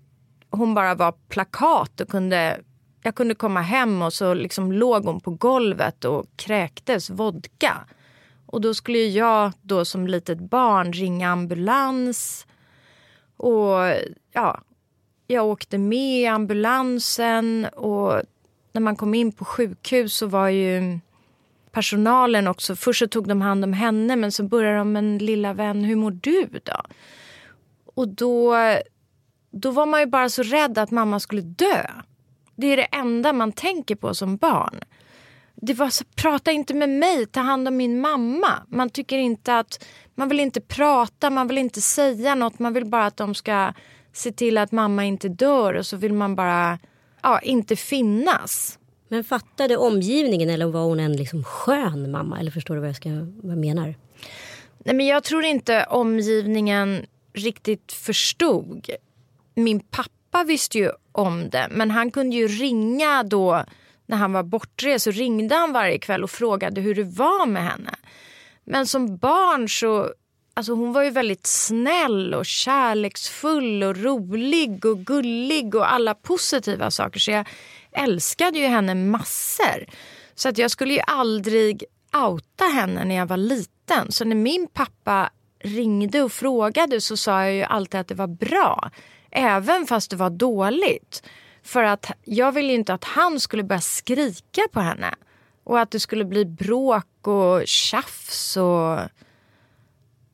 hon 0.51 0.75
bara 0.75 0.95
var 0.95 1.13
plakat 1.29 2.01
och 2.01 2.09
kunde 2.09 2.61
jag 3.05 3.15
kunde 3.15 3.35
komma 3.35 3.61
hem 3.61 4.03
och 4.03 4.13
så 4.13 4.35
liksom 4.35 4.73
låg 4.73 5.05
hon 5.05 5.21
på 5.21 5.31
golvet 5.31 6.05
och 6.05 6.27
kräktes 6.37 7.11
vodka. 7.11 7.75
Och 8.47 8.61
då 8.61 8.75
skulle 8.75 8.99
jag 8.99 9.53
då 9.63 9.85
som 9.85 10.07
litet 10.07 10.39
barn 10.39 10.93
ringa 10.93 11.31
ambulans. 11.31 12.47
Och 13.37 13.79
ja, 14.33 14.61
jag 15.27 15.47
åkte 15.47 15.79
med 15.79 16.33
ambulansen 16.33 17.67
och 17.77 18.23
när 18.73 18.81
man 18.81 18.97
kom 18.97 19.15
in 19.15 19.33
på 19.33 19.45
sjukhus 19.45 20.15
så 20.15 20.27
var 20.27 20.49
ju 20.49 20.99
personalen 21.73 22.47
också, 22.47 22.77
först 22.77 22.99
så 22.99 23.07
tog 23.07 23.29
de 23.29 23.41
hand 23.41 23.65
om 23.65 23.73
henne 23.73 24.17
men 24.17 24.33
så 24.33 24.43
började 24.43 24.79
de 24.79 24.93
med 24.93 25.05
en 25.05 25.19
lilla 25.19 25.53
vän, 25.53 25.85
hur 25.85 25.97
mår 25.97 26.11
du 26.11 26.49
då? 26.63 26.83
Och 27.95 28.09
då, 28.09 28.57
då 29.51 29.71
var 29.71 29.87
man 29.87 30.01
ju 30.01 30.07
bara 30.07 30.29
så 30.29 30.43
rädd 30.43 30.79
att 30.79 30.91
mamma 30.91 31.21
skulle 31.21 31.43
dö. 31.43 31.87
Det 32.57 32.67
är 32.67 32.77
det 32.77 32.83
enda 32.83 33.33
man 33.33 33.53
tänker 33.53 33.95
på 33.95 34.15
som 34.15 34.37
barn. 34.37 34.81
Det 35.55 35.75
var 35.75 35.91
så, 35.91 36.05
prata 36.15 36.53
inte 36.53 36.75
med 36.75 36.89
mig, 36.89 37.27
ta 37.27 37.41
hand 37.41 37.69
om 37.69 37.77
min 37.77 38.01
mamma. 38.01 38.49
Man 38.69 38.91
tycker 38.91 39.19
inte 39.19 39.59
att, 39.59 39.85
man 40.15 40.29
vill 40.29 40.41
inte 40.41 40.61
prata, 40.61 41.31
man 41.31 41.49
vill 41.49 41.59
inte 41.59 41.81
säga 41.81 42.35
något. 42.35 42.59
Man 42.59 42.73
vill 42.73 42.85
bara 42.85 43.07
att 43.07 43.17
de 43.17 43.35
ska 43.35 43.73
se 44.13 44.33
till 44.33 44.59
att 44.59 44.73
mamma 44.73 45.05
inte 45.05 45.29
dör 45.29 45.75
och 45.75 45.87
så 45.87 45.97
vill 45.97 46.13
man 46.13 46.35
bara 46.35 46.79
ja, 47.23 47.41
inte 47.41 47.77
finnas. 47.77 48.79
Men 49.09 49.25
fattade 49.25 49.77
omgivningen 49.77 50.51
eller 50.51 50.67
var 50.67 50.85
hon 50.85 51.01
en 51.01 51.17
liksom 51.17 51.45
skön 51.45 52.11
mamma? 52.11 52.41
Eller 52.41 52.51
förstår 52.51 52.75
du 52.75 52.81
vad 52.81 52.89
jag, 52.89 52.97
ska, 52.97 53.09
vad 53.43 53.53
jag 53.53 53.59
menar? 53.59 53.95
Nej, 54.79 54.95
men 54.95 55.07
jag 55.07 55.25
tror 55.25 55.45
inte 55.45 55.87
omgivningen 55.91 57.07
riktigt 57.33 57.93
förstod. 57.93 58.91
Min 59.55 59.81
pappa 59.81 60.11
Pappa 60.35 60.45
visste 60.45 60.79
ju 60.79 60.91
om 61.13 61.51
det. 61.51 61.69
Men 61.71 61.91
han 61.91 62.11
kunde 62.11 62.37
ju 62.37 62.49
ringa 62.49 63.23
då 63.23 63.65
när 64.07 64.17
han 64.17 64.33
var 64.33 64.43
bortrest. 64.43 65.05
Så 65.05 65.11
ringde 65.11 65.55
han 65.55 65.73
varje 65.73 65.99
kväll 65.99 66.25
och 66.25 66.31
frågade 66.31 66.81
hur 66.81 66.95
det 66.95 67.05
var 67.05 67.47
med 67.47 67.65
henne. 67.65 67.95
Men 68.65 68.87
som 68.87 69.17
barn 69.17 69.69
så 69.69 70.13
Alltså 70.57 70.73
hon 70.73 70.93
var 70.93 71.03
ju 71.03 71.11
väldigt 71.11 71.47
snäll 71.47 72.35
och 72.35 72.47
kärleksfull 72.47 73.83
och 73.83 73.97
rolig 73.97 74.85
och 74.85 74.99
gullig 74.99 75.75
och 75.75 75.93
alla 75.93 76.15
positiva 76.15 76.91
saker. 76.91 77.21
Så 77.21 77.31
jag 77.31 77.49
älskade 77.93 78.59
ju 78.59 78.67
henne 78.67 78.95
massor. 78.95 79.87
Så 80.35 80.49
att 80.49 80.59
jag 80.59 80.71
skulle 80.71 80.95
ju 80.95 81.01
aldrig 81.07 81.85
outa 82.13 82.65
henne 82.65 83.05
när 83.05 83.15
jag 83.15 83.27
var 83.27 83.37
liten. 83.37 84.13
Så 84.13 84.25
när 84.25 84.37
min 84.37 84.67
pappa 84.73 85.31
ringde 85.65 86.23
och 86.23 86.33
frågade 86.33 87.01
så 87.01 87.17
sa 87.17 87.43
jag 87.43 87.55
ju 87.55 87.63
alltid 87.63 88.01
att 88.01 88.09
det 88.09 88.15
var 88.15 88.27
bra. 88.27 88.91
Även 89.35 89.87
fast 89.87 90.11
det 90.11 90.17
var 90.17 90.31
dåligt. 90.31 91.23
För 91.63 91.83
att 91.83 92.11
jag 92.25 92.53
ville 92.53 92.73
inte 92.73 92.95
att 92.95 93.05
han 93.05 93.41
skulle 93.41 93.63
börja 93.63 93.81
skrika 93.81 94.63
på 94.73 94.81
henne. 94.81 95.15
Och 95.65 95.81
att 95.81 95.91
det 95.91 96.01
skulle 96.01 96.25
bli 96.25 96.45
bråk 96.45 97.27
och 97.27 97.63
tjafs 97.67 98.57
och 98.57 98.99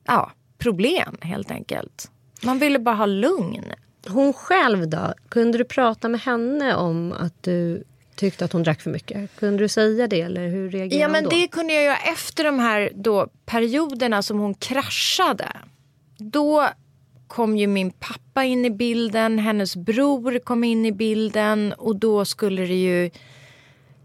ja, 0.05 0.31
problem 0.57 1.17
helt 1.21 1.51
enkelt. 1.51 2.11
Man 2.43 2.59
ville 2.59 2.79
bara 2.79 2.95
ha 2.95 3.05
lugn. 3.05 3.65
Hon 4.07 4.33
själv 4.33 4.89
då? 4.89 5.13
Kunde 5.29 5.57
du 5.57 5.63
prata 5.63 6.09
med 6.09 6.21
henne 6.21 6.75
om 6.75 7.11
att 7.11 7.43
du 7.43 7.83
tyckte 8.15 8.45
att 8.45 8.53
hon 8.53 8.63
drack 8.63 8.81
för 8.81 8.89
mycket? 8.89 9.35
Kunde 9.35 9.63
du 9.63 9.67
säga 9.67 10.07
det 10.07 10.21
eller 10.21 10.47
hur 10.47 10.69
reagerade 10.69 11.01
ja, 11.01 11.07
men? 11.07 11.29
Det 11.29 11.47
kunde 11.47 11.73
jag 11.73 11.83
göra 11.83 11.97
efter 11.97 12.43
de 12.43 12.59
här 12.59 12.91
då, 12.95 13.27
perioderna 13.45 14.21
som 14.21 14.39
hon 14.39 14.53
kraschade. 14.53 15.47
Då 16.17 16.69
kom 17.31 17.57
ju 17.57 17.67
min 17.67 17.91
pappa 17.91 18.43
in 18.43 18.65
i 18.65 18.69
bilden, 18.69 19.39
hennes 19.39 19.75
bror 19.75 20.39
kom 20.39 20.63
in 20.63 20.85
i 20.85 20.91
bilden 20.91 21.73
och 21.73 21.95
då 21.95 22.25
skulle 22.25 22.61
det 22.61 22.75
ju 22.75 23.05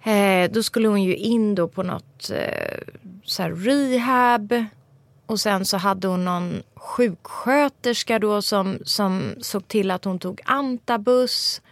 eh, 0.02 0.50
då 0.50 0.62
skulle 0.62 0.88
hon 0.88 1.02
ju 1.02 1.16
in 1.16 1.54
då 1.54 1.68
på 1.68 1.82
något 1.82 2.30
eh, 2.30 2.78
så 3.24 3.42
rehab 3.42 4.64
och 5.26 5.40
sen 5.40 5.64
så 5.64 5.76
hade 5.76 6.08
hon 6.08 6.24
någon 6.24 6.62
sjuksköterska 6.74 8.18
då 8.18 8.42
som, 8.42 8.78
som 8.84 9.34
såg 9.40 9.68
till 9.68 9.90
att 9.90 10.04
hon 10.04 10.18
tog 10.18 10.40
antabus. 10.44 11.62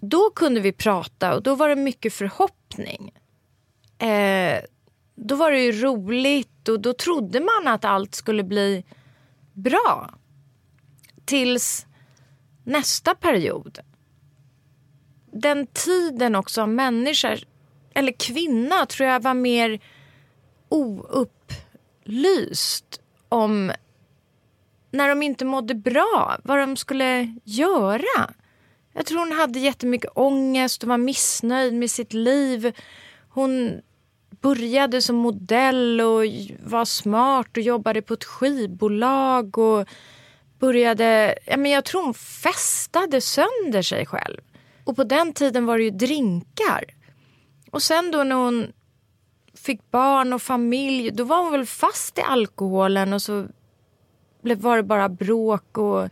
Då 0.00 0.30
kunde 0.30 0.60
vi 0.60 0.72
prata 0.72 1.34
och 1.34 1.42
då 1.42 1.54
var 1.54 1.68
det 1.68 1.76
mycket 1.76 2.12
förhoppning. 2.12 3.12
Eh, 3.98 4.58
då 5.14 5.34
var 5.34 5.50
det 5.50 5.60
ju 5.60 5.72
roligt 5.72 6.68
och 6.68 6.80
då 6.80 6.92
trodde 6.92 7.40
man 7.40 7.74
att 7.74 7.84
allt 7.84 8.14
skulle 8.14 8.42
bli 8.42 8.84
bra 9.52 10.10
tills 11.24 11.86
nästa 12.64 13.14
period. 13.14 13.78
Den 15.32 15.66
tiden 15.66 16.34
också 16.34 16.62
av 16.62 16.68
människor, 16.68 17.38
eller 17.94 18.12
kvinna 18.12 18.86
tror 18.86 19.08
jag 19.08 19.22
var 19.22 19.34
mer 19.34 19.80
oupplyst 20.68 21.40
om 23.28 23.72
när 24.90 25.08
de 25.08 25.22
inte 25.22 25.44
mådde 25.44 25.74
bra, 25.74 26.38
vad 26.44 26.58
de 26.58 26.76
skulle 26.76 27.34
göra. 27.44 28.32
Jag 28.92 29.06
tror 29.06 29.18
hon 29.18 29.32
hade 29.32 29.58
jättemycket 29.58 30.10
ångest 30.14 30.82
och 30.82 30.88
var 30.88 30.98
missnöjd 30.98 31.74
med 31.74 31.90
sitt 31.90 32.12
liv. 32.12 32.72
Hon 33.28 33.80
började 34.40 35.02
som 35.02 35.16
modell 35.16 36.00
och 36.00 36.22
var 36.64 36.84
smart 36.84 37.56
och 37.56 37.62
jobbade 37.62 38.02
på 38.02 38.14
ett 38.14 38.24
skivbolag 38.24 39.58
och 39.58 39.88
började, 40.62 41.38
ja, 41.46 41.56
men 41.56 41.70
jag 41.70 41.84
tror 41.84 42.02
hon 42.02 42.14
festade 42.14 43.20
sönder 43.20 43.82
sig 43.82 44.06
själv. 44.06 44.40
Och 44.84 44.96
på 44.96 45.04
den 45.04 45.32
tiden 45.32 45.66
var 45.66 45.78
det 45.78 45.84
ju 45.84 45.90
drinkar. 45.90 46.84
Och 47.70 47.82
sen 47.82 48.10
då 48.10 48.24
när 48.24 48.36
hon 48.36 48.72
fick 49.54 49.90
barn 49.90 50.32
och 50.32 50.42
familj, 50.42 51.10
då 51.10 51.24
var 51.24 51.42
hon 51.42 51.52
väl 51.52 51.66
fast 51.66 52.18
i 52.18 52.20
alkoholen 52.20 53.12
och 53.12 53.22
så 53.22 53.46
var 54.42 54.76
det 54.76 54.82
bara 54.82 55.08
bråk 55.08 55.78
och 55.78 56.08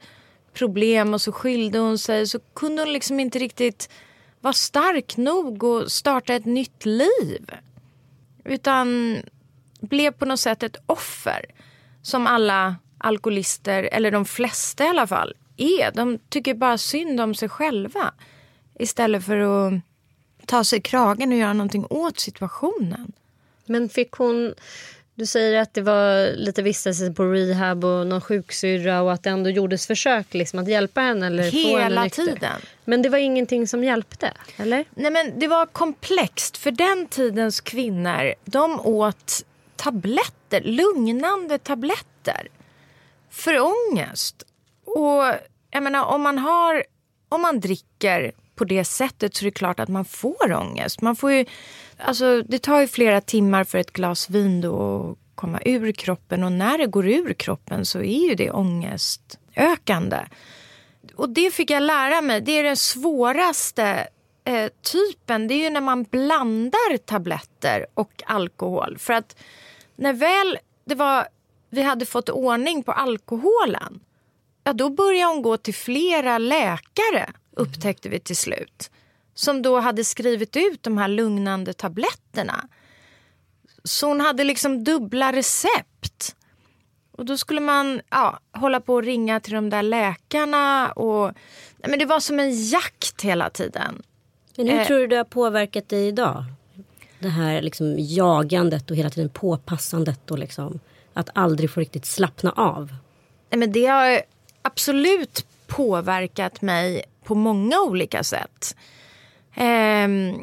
problem 0.53 1.15
och 1.15 1.21
så 1.21 1.33
skilde 1.33 1.79
hon 1.79 1.99
sig. 1.99 2.27
Så 2.27 2.39
kunde 2.55 2.83
hon 2.83 2.93
liksom 2.93 3.21
inte 3.21 3.39
riktigt 3.39 3.91
vara 4.41 4.53
stark 4.53 5.17
nog 5.17 5.65
och 5.65 5.93
starta 5.93 6.35
ett 6.35 6.45
nytt 6.45 6.85
liv. 6.85 7.51
Utan 8.45 9.17
blev 9.81 10.11
på 10.11 10.25
något 10.25 10.41
sätt 10.41 10.63
ett 10.63 10.77
offer 10.87 11.45
som 12.03 12.27
alla 12.27 12.77
alkoholister, 13.01 13.89
eller 13.93 14.11
de 14.11 14.25
flesta 14.25 14.85
i 14.85 14.89
alla 14.89 15.07
fall, 15.07 15.35
är. 15.57 15.91
De 15.93 16.19
tycker 16.29 16.55
bara 16.55 16.79
synd 16.79 17.21
om 17.21 17.35
sig 17.35 17.49
själva 17.49 18.13
istället 18.79 19.25
för 19.25 19.37
att 19.37 19.75
ta 20.47 20.65
sig 20.65 20.81
kragen 20.81 21.33
och 21.33 21.39
göra 21.39 21.53
någonting 21.53 21.87
åt 21.91 22.19
situationen. 22.19 23.13
Men 23.65 23.89
fick 23.89 24.13
hon... 24.13 24.55
Du 25.15 25.27
säger 25.27 25.61
att 25.61 25.75
det 25.75 25.81
var 25.83 26.37
lite 26.37 26.63
vistelse 26.63 27.13
på 27.13 27.25
rehab 27.25 27.85
och 27.85 28.07
någon 28.07 28.21
sjuksyrra 28.21 29.03
och 29.03 29.13
att 29.13 29.23
det 29.23 29.31
ändå 29.31 29.51
gjordes 29.51 29.87
försök 29.87 30.35
liksom, 30.35 30.59
att 30.59 30.69
hjälpa 30.69 31.01
henne. 31.01 31.27
Eller 31.27 31.43
Hela 31.43 32.01
henne 32.01 32.11
tiden. 32.11 32.61
Men 32.85 33.03
det 33.03 33.09
var 33.09 33.19
ingenting 33.19 33.69
som 33.69 33.85
hjälpte? 33.85 34.33
eller? 34.57 34.85
Nej, 34.95 35.11
men 35.11 35.39
Det 35.39 35.47
var 35.47 35.67
komplext. 35.67 36.57
För 36.57 36.71
den 36.71 37.07
tidens 37.07 37.61
kvinnor 37.61 38.35
de 38.45 38.81
åt 38.81 39.45
tabletter, 39.77 40.61
lugnande 40.61 41.59
tabletter 41.59 42.49
för 43.31 43.61
ångest. 43.61 44.43
Och 44.85 45.25
jag 45.71 45.83
menar, 45.83 46.05
om 46.05 46.23
man 46.23 46.39
har, 46.39 46.85
om 47.29 47.43
man 47.43 47.61
dricker 47.61 48.33
på 48.55 48.65
det 48.65 48.85
sättet 48.85 49.35
så 49.35 49.45
är 49.45 49.45
det 49.45 49.51
klart 49.51 49.81
att 49.81 49.89
man 49.89 50.05
får 50.05 50.53
ångest. 50.53 51.01
Man 51.01 51.17
får 51.17 51.33
ju, 51.33 51.45
alltså, 51.99 52.43
det 52.43 52.59
tar 52.59 52.81
ju 52.81 52.87
flera 52.87 53.21
timmar 53.21 53.65
för 53.65 53.79
ett 53.79 53.93
glas 53.93 54.31
vin 54.31 54.61
då 54.61 55.01
att 55.11 55.19
komma 55.35 55.61
ur 55.65 55.93
kroppen 55.93 56.45
och 56.45 56.53
när 56.53 56.79
det 56.79 56.87
går 56.87 57.09
ur 57.09 57.33
kroppen 57.33 57.87
så 57.87 57.99
är 57.99 58.29
ju 58.29 58.35
det 58.35 58.51
ångestökande. 58.51 60.19
Och 61.17 61.29
det 61.29 61.51
fick 61.51 61.71
jag 61.71 61.83
lära 61.83 62.21
mig, 62.21 62.41
det 62.41 62.53
är 62.53 62.65
den 62.65 62.77
svåraste 62.77 64.09
eh, 64.45 64.71
typen. 64.93 65.49
Det 65.49 65.55
är 65.55 65.65
ju 65.65 65.71
när 65.71 65.81
man 65.81 66.03
blandar 66.03 66.97
tabletter 66.97 67.87
och 67.95 68.23
alkohol. 68.27 68.99
För 68.99 69.13
att 69.13 69.37
när 69.97 70.13
väl 70.13 70.59
det 70.85 70.95
var 70.95 71.29
vi 71.71 71.83
hade 71.83 72.07
fått 72.07 72.29
ordning 72.29 72.83
på 72.83 72.93
alkoholen, 72.93 74.01
ja, 74.65 74.73
då 74.73 74.91
började 74.91 75.33
hon 75.33 75.43
gå 75.43 75.57
till 75.57 75.75
flera 75.75 76.39
läkare, 76.39 77.33
upptäckte 77.57 78.09
vi 78.09 78.21
till 78.21 78.37
slut. 78.37 78.91
Som 79.35 79.63
då 79.63 79.81
hade 79.81 80.05
skrivit 80.05 80.57
ut 80.57 80.83
de 80.83 80.99
här 80.99 81.09
lugnande 81.09 81.73
tabletterna. 81.73 82.69
Så 83.85 84.09
hon 84.09 84.21
hade 84.21 84.45
liksom 84.45 84.85
dubbla 84.85 85.33
recept. 85.33 86.37
Och 87.13 87.25
då 87.25 87.37
skulle 87.37 87.61
man 87.61 88.01
ja, 88.11 88.41
hålla 88.53 88.81
på 88.81 88.95
och 88.95 89.03
ringa 89.03 89.41
till 89.41 89.53
de 89.53 89.71
där 89.71 89.83
läkarna. 89.83 90.93
Och, 90.93 91.25
nej, 91.77 91.91
men 91.91 91.99
det 91.99 92.05
var 92.05 92.21
som 92.21 92.41
en 92.41 92.65
jakt 92.67 93.23
hela 93.23 93.51
tiden. 93.51 94.03
Men 94.57 94.69
hur 94.69 94.79
eh, 94.79 94.87
tror 94.87 94.99
du 94.99 95.07
det 95.07 95.17
har 95.17 95.25
påverkat 95.25 95.89
dig 95.89 96.09
idag? 96.09 96.45
Det 97.19 97.29
här 97.29 97.63
liksom 97.63 97.95
jagandet 97.99 98.91
och 98.91 98.97
hela 98.97 99.11
tiden 99.11 99.29
påpassandet 99.29 100.31
och 100.31 100.39
liksom 100.39 100.81
att 101.15 101.29
aldrig 101.35 101.71
få 101.71 101.81
riktigt 101.81 102.07
slappna 102.07 102.53
av. 102.53 102.95
Nej, 103.51 103.59
men 103.59 103.73
det 103.73 103.87
har 103.87 104.23
absolut 104.63 105.47
påverkat 105.67 106.63
mig 106.63 107.03
på 107.25 107.35
många 107.35 107.81
olika 107.81 108.25
sätt. 108.25 108.77
Ehm, 109.55 110.35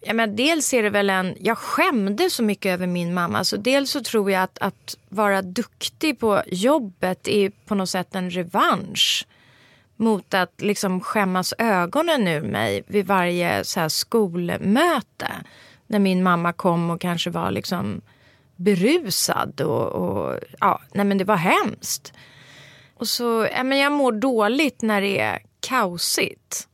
Ja, 0.00 0.14
men 0.14 0.36
dels 0.36 0.74
är 0.74 0.82
det 0.82 0.90
väl 0.90 1.10
en, 1.10 1.36
jag 1.40 1.58
skämde 1.58 2.30
så 2.30 2.42
mycket 2.42 2.72
över 2.72 2.86
min 2.86 3.14
mamma. 3.14 3.44
Så 3.44 3.56
dels 3.56 3.90
så 3.90 4.00
tror 4.00 4.30
jag 4.30 4.42
att, 4.42 4.58
att 4.58 4.96
vara 5.08 5.42
duktig 5.42 6.18
på 6.18 6.42
jobbet 6.46 7.28
är 7.28 7.50
på 7.66 7.74
något 7.74 7.90
sätt 7.90 8.14
en 8.14 8.30
revansch 8.30 9.26
mot 9.96 10.34
att 10.34 10.60
liksom 10.60 11.00
skämmas 11.00 11.54
ögonen 11.58 12.28
ur 12.28 12.42
mig 12.42 12.82
vid 12.86 13.06
varje 13.06 13.64
så 13.64 13.80
här 13.80 13.88
skolmöte. 13.88 15.28
När 15.86 15.98
min 15.98 16.22
mamma 16.22 16.52
kom 16.52 16.90
och 16.90 17.00
kanske 17.00 17.30
var 17.30 17.50
liksom 17.50 18.00
berusad. 18.58 19.60
Och, 19.60 19.92
och 19.92 20.38
ja, 20.60 20.80
nej 20.92 21.04
men 21.04 21.18
det 21.18 21.24
var 21.24 21.36
hemskt. 21.36 22.12
Och 22.94 23.08
så, 23.08 23.48
ja, 23.56 23.62
men 23.62 23.78
jag 23.78 23.92
mår 23.92 24.12
dåligt 24.12 24.82
när 24.82 25.00
det 25.00 25.20
är 25.20 25.38
kaosigt. 25.60 26.68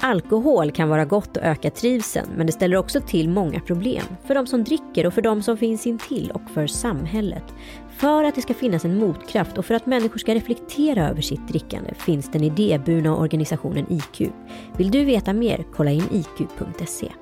Alkohol 0.00 0.72
kan 0.72 0.88
vara 0.88 1.04
gott 1.04 1.36
och 1.36 1.42
öka 1.42 1.70
trivseln 1.70 2.28
men 2.36 2.46
det 2.46 2.52
ställer 2.52 2.76
också 2.76 3.00
till 3.00 3.28
många 3.28 3.60
problem. 3.60 4.04
För 4.26 4.34
de 4.34 4.46
som 4.46 4.64
dricker 4.64 5.06
och 5.06 5.14
för 5.14 5.22
de 5.22 5.42
som 5.42 5.56
finns 5.56 5.86
intill 5.86 6.30
och 6.30 6.50
för 6.54 6.66
samhället. 6.66 7.44
För 7.96 8.24
att 8.24 8.34
det 8.34 8.42
ska 8.42 8.54
finnas 8.54 8.84
en 8.84 8.98
motkraft 8.98 9.58
och 9.58 9.66
för 9.66 9.74
att 9.74 9.86
människor 9.86 10.18
ska 10.18 10.34
reflektera 10.34 11.08
över 11.08 11.22
sitt 11.22 11.48
drickande 11.48 11.94
finns 11.94 12.30
den 12.30 12.44
idéburna 12.44 13.16
organisationen 13.16 13.92
IQ. 13.92 14.32
Vill 14.76 14.90
du 14.90 15.04
veta 15.04 15.32
mer? 15.32 15.66
Kolla 15.72 15.90
in 15.90 16.08
iq.se. 16.12 17.12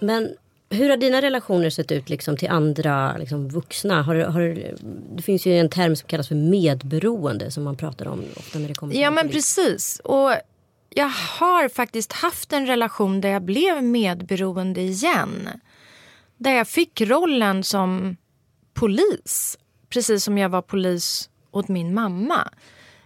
Men 0.00 0.36
hur 0.70 0.90
har 0.90 0.96
dina 0.96 1.22
relationer 1.22 1.70
sett 1.70 1.92
ut 1.92 2.08
liksom, 2.08 2.36
till 2.36 2.48
andra 2.48 3.16
liksom, 3.16 3.48
vuxna? 3.48 4.02
Har, 4.02 4.14
har, 4.14 4.74
det 5.16 5.22
finns 5.22 5.46
ju 5.46 5.58
en 5.58 5.68
term 5.68 5.96
som 5.96 6.08
kallas 6.08 6.28
för 6.28 6.34
medberoende 6.34 7.50
som 7.50 7.64
man 7.64 7.76
pratar 7.76 8.08
om 8.08 8.24
ofta 8.36 8.58
när 8.58 8.68
det 8.68 8.74
kommer 8.74 8.92
till 8.92 9.02
Ja 9.02 9.10
men 9.10 9.28
precis. 9.28 10.00
Och 10.04 10.32
jag 10.90 11.08
har 11.08 11.68
faktiskt 11.68 12.12
haft 12.12 12.52
en 12.52 12.66
relation 12.66 13.20
där 13.20 13.28
jag 13.28 13.42
blev 13.42 13.84
medberoende 13.84 14.80
igen. 14.80 15.48
Där 16.36 16.52
jag 16.52 16.68
fick 16.68 17.00
rollen 17.00 17.64
som 17.64 18.16
polis, 18.74 19.58
precis 19.88 20.24
som 20.24 20.38
jag 20.38 20.48
var 20.48 20.62
polis 20.62 21.30
åt 21.50 21.68
min 21.68 21.94
mamma. 21.94 22.48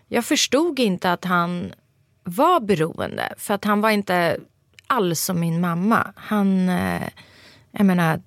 Jag 0.09 0.25
förstod 0.25 0.79
inte 0.79 1.13
att 1.13 1.25
han 1.25 1.73
var 2.25 2.61
beroende, 2.61 3.35
för 3.39 3.55
att 3.55 3.65
han 3.65 3.81
var 3.81 3.91
inte 3.91 4.41
alls 4.91 5.21
som 5.21 5.41
min 5.41 5.61
mamma. 5.61 6.13
Han, 6.17 6.69
eh, 6.69 7.09
jag 7.71 7.87
menar, 7.87 8.21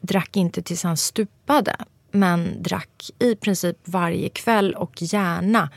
drack 0.00 0.36
inte 0.36 0.62
tills 0.62 0.82
han 0.82 0.96
stupade 0.96 1.76
men 2.10 2.62
drack 2.62 3.10
i 3.18 3.36
princip 3.36 3.76
varje 3.84 4.28
kväll 4.28 4.74
och 4.74 5.02
gärna 5.02 5.70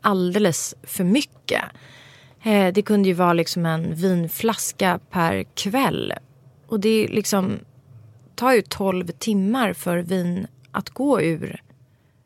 alldeles 0.00 0.74
för 0.82 1.04
mycket. 1.04 1.62
Eh, 2.42 2.72
det 2.72 2.82
kunde 2.82 3.08
ju 3.08 3.14
vara 3.14 3.32
liksom 3.32 3.66
en 3.66 3.94
vinflaska 3.94 5.00
per 5.10 5.42
kväll. 5.42 6.14
Och 6.66 6.80
det 6.80 7.08
liksom 7.08 7.58
tar 8.34 8.52
ju 8.52 8.62
tolv 8.62 9.06
timmar 9.06 9.72
för 9.72 9.98
vin 9.98 10.46
att 10.70 10.90
gå 10.90 11.22
ur. 11.22 11.62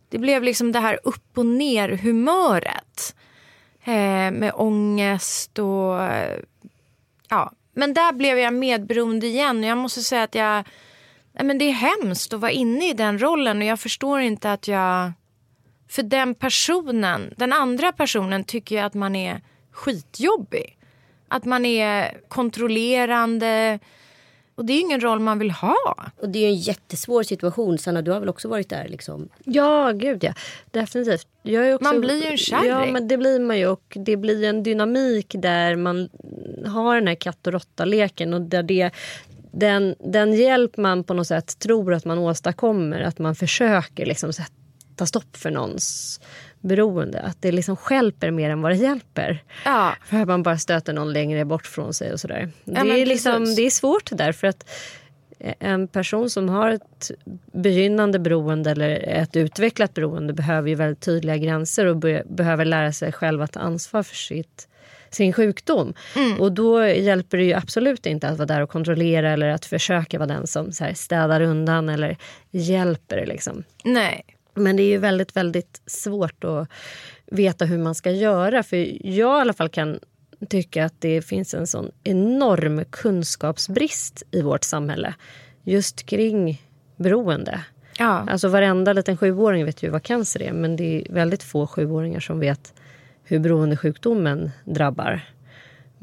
Det 0.09 0.19
blev 0.19 0.43
liksom 0.43 0.73
det 0.73 0.81
här 0.81 0.99
upp 1.05 1.39
och 1.39 1.47
ner 1.47 1.89
humöret. 1.89 3.17
Eh, 3.85 4.31
med 4.33 4.53
ångest 4.55 5.59
och... 5.59 6.03
Eh, 6.03 6.39
ja, 7.29 7.53
men 7.75 7.95
där 7.95 8.13
blev 8.13 8.39
jag 8.39 8.55
medberoende 8.55 9.27
igen. 9.27 9.59
Och 9.59 9.65
jag 9.65 9.79
måste 9.79 10.03
säga 10.03 10.23
att 10.23 10.35
jag... 10.35 10.65
Nej, 11.33 11.45
men 11.45 11.59
det 11.59 11.65
är 11.65 11.73
hemskt 11.73 12.33
att 12.33 12.41
vara 12.41 12.51
inne 12.51 12.91
i 12.91 12.93
den 12.93 13.19
rollen 13.19 13.59
och 13.59 13.65
jag 13.65 13.81
förstår 13.81 14.21
inte 14.21 14.53
att 14.53 14.69
jag... 14.69 15.13
För 15.89 16.03
den 16.03 16.35
personen, 16.35 17.35
den 17.37 17.53
andra 17.53 17.93
personen 17.93 18.45
tycker 18.45 18.77
jag 18.77 18.85
att 18.85 18.95
man 18.95 19.17
är 19.17 19.41
skitjobbig. 19.73 20.79
Att 21.29 21.45
man 21.45 21.65
är 21.67 22.21
kontrollerande. 22.29 23.79
Och 24.55 24.65
det 24.65 24.73
är 24.73 24.81
ingen 24.81 25.01
roll 25.01 25.21
man 25.21 25.39
vill 25.39 25.51
ha. 25.51 26.11
Och 26.21 26.29
det 26.29 26.39
är 26.39 26.49
en 26.49 26.55
jättesvår 26.55 27.23
situation. 27.23 27.79
Sanna, 27.79 28.03
du 28.03 28.11
har 28.11 28.21
väl 28.21 28.29
också 28.29 28.49
varit 28.49 28.69
där? 28.69 28.89
Liksom? 28.89 29.29
Ja, 29.45 29.93
gud 29.93 30.25
ja. 30.25 30.35
Definitivt. 30.71 31.27
Också, 31.45 31.85
man 31.85 32.01
blir 32.01 32.23
ju 32.23 32.31
en 32.31 32.37
kärring. 32.37 32.69
Ja, 32.69 32.87
men 32.87 33.09
det 33.09 33.17
blir 33.17 33.41
man 33.41 33.59
ju. 33.59 33.67
Och 33.67 33.97
det 34.01 34.17
blir 34.17 34.45
en 34.45 34.63
dynamik 34.63 35.35
där 35.39 35.77
man 35.77 36.09
har 36.67 36.95
den 36.95 37.07
här 37.07 37.15
katt 37.15 37.47
och 37.47 37.53
råtta-leken. 37.53 38.35
Och 38.35 38.41
där 38.41 38.63
det, 38.63 38.91
den, 39.53 39.95
den 39.99 40.33
hjälp 40.33 40.77
man 40.77 41.05
på 41.05 41.15
något 41.15 41.27
sätt 41.27 41.59
tror 41.59 41.95
att 41.95 42.05
man 42.05 42.19
åstadkommer, 42.19 43.01
att 43.01 43.19
man 43.19 43.35
försöker 43.35 44.07
liksom 44.07 44.33
sätta 44.33 45.07
stopp 45.07 45.37
för 45.37 45.51
någons 45.51 46.21
beroende. 46.65 47.21
Att 47.21 47.43
det 47.43 47.53
liksom 47.53 47.77
skälper 47.77 48.31
mer 48.31 48.51
än 48.51 48.63
vad 48.63 48.73
det 48.73 48.77
hjälper. 48.77 49.43
Ja. 49.65 49.95
För 50.05 50.17
att 50.17 50.29
man 50.29 50.43
bara 50.43 50.59
stöter 50.59 50.93
någon 50.93 51.13
längre 51.13 51.45
bort 51.45 51.67
från 51.67 51.95
sig 51.95 52.13
och 52.13 52.21
sådär. 52.21 52.51
Ja, 52.65 52.85
det, 52.85 53.03
är 53.03 53.07
liksom, 53.07 53.55
det 53.55 53.63
är 53.63 53.71
svårt 53.71 54.11
därför 54.13 54.47
att 54.47 54.71
en 55.59 55.89
person 55.89 56.31
som 56.31 56.49
har 56.49 56.71
ett 56.71 57.11
begynnande 57.53 58.19
beroende 58.19 58.71
eller 58.71 59.09
ett 59.09 59.37
utvecklat 59.37 59.95
beroende 59.95 60.33
behöver 60.33 60.69
ju 60.69 60.75
väldigt 60.75 61.01
tydliga 61.01 61.37
gränser 61.37 61.87
och 61.87 61.97
be 61.97 62.23
behöver 62.29 62.65
lära 62.65 62.93
sig 62.93 63.13
själv 63.13 63.43
att 63.43 63.53
ta 63.53 63.61
ansvar 63.61 64.03
för 64.03 64.17
sitt, 64.17 64.69
sin 65.11 65.33
sjukdom. 65.33 65.95
Mm. 66.17 66.41
Och 66.41 66.53
då 66.53 66.87
hjälper 66.87 67.39
det 67.39 67.45
ju 67.45 67.53
absolut 67.53 68.07
inte 68.07 68.29
att 68.29 68.39
vara 68.39 68.47
där 68.47 68.61
och 68.61 68.71
kontrollera 68.71 69.33
eller 69.33 69.49
att 69.49 69.65
försöka 69.65 70.19
vara 70.19 70.27
den 70.27 70.47
som 70.47 70.73
så 70.73 70.85
här, 70.85 70.95
städar 70.95 71.41
undan 71.41 71.89
eller 71.89 72.17
hjälper. 72.51 73.27
Liksom. 73.27 73.65
Nej. 73.85 74.25
Men 74.55 74.77
det 74.77 74.83
är 74.83 74.89
ju 74.89 74.99
väldigt, 74.99 75.37
väldigt 75.37 75.83
svårt 75.87 76.45
att 76.45 76.69
veta 77.27 77.65
hur 77.65 77.79
man 77.79 77.95
ska 77.95 78.11
göra. 78.11 78.63
För 78.63 78.77
jag 79.07 79.39
i 79.39 79.41
alla 79.41 79.53
fall 79.53 79.69
kan 79.69 79.99
tycka 80.49 80.85
att 80.85 81.01
det 81.01 81.23
finns 81.23 81.55
en 81.55 81.67
sån 81.67 81.91
enorm 82.05 82.85
kunskapsbrist 82.91 84.23
i 84.31 84.43
vårt 84.43 84.65
samhälle 84.65 85.15
just 85.63 86.07
kring 86.07 86.63
beroende. 86.97 87.61
Ja. 87.99 88.27
Alltså 88.29 88.49
varenda 88.49 88.93
liten 88.93 89.17
sjuåring 89.17 89.65
vet 89.65 89.83
ju 89.83 89.91
vad 89.91 90.03
cancer 90.03 90.43
är 90.43 90.53
men 90.53 90.77
det 90.77 91.01
är 91.01 91.13
väldigt 91.13 91.43
få 91.43 91.67
sjuåringar 91.67 92.21
som 92.21 92.41
vet 92.41 92.75
hur 93.25 93.39
beroendesjukdomen 93.39 94.51
drabbar. 94.65 95.21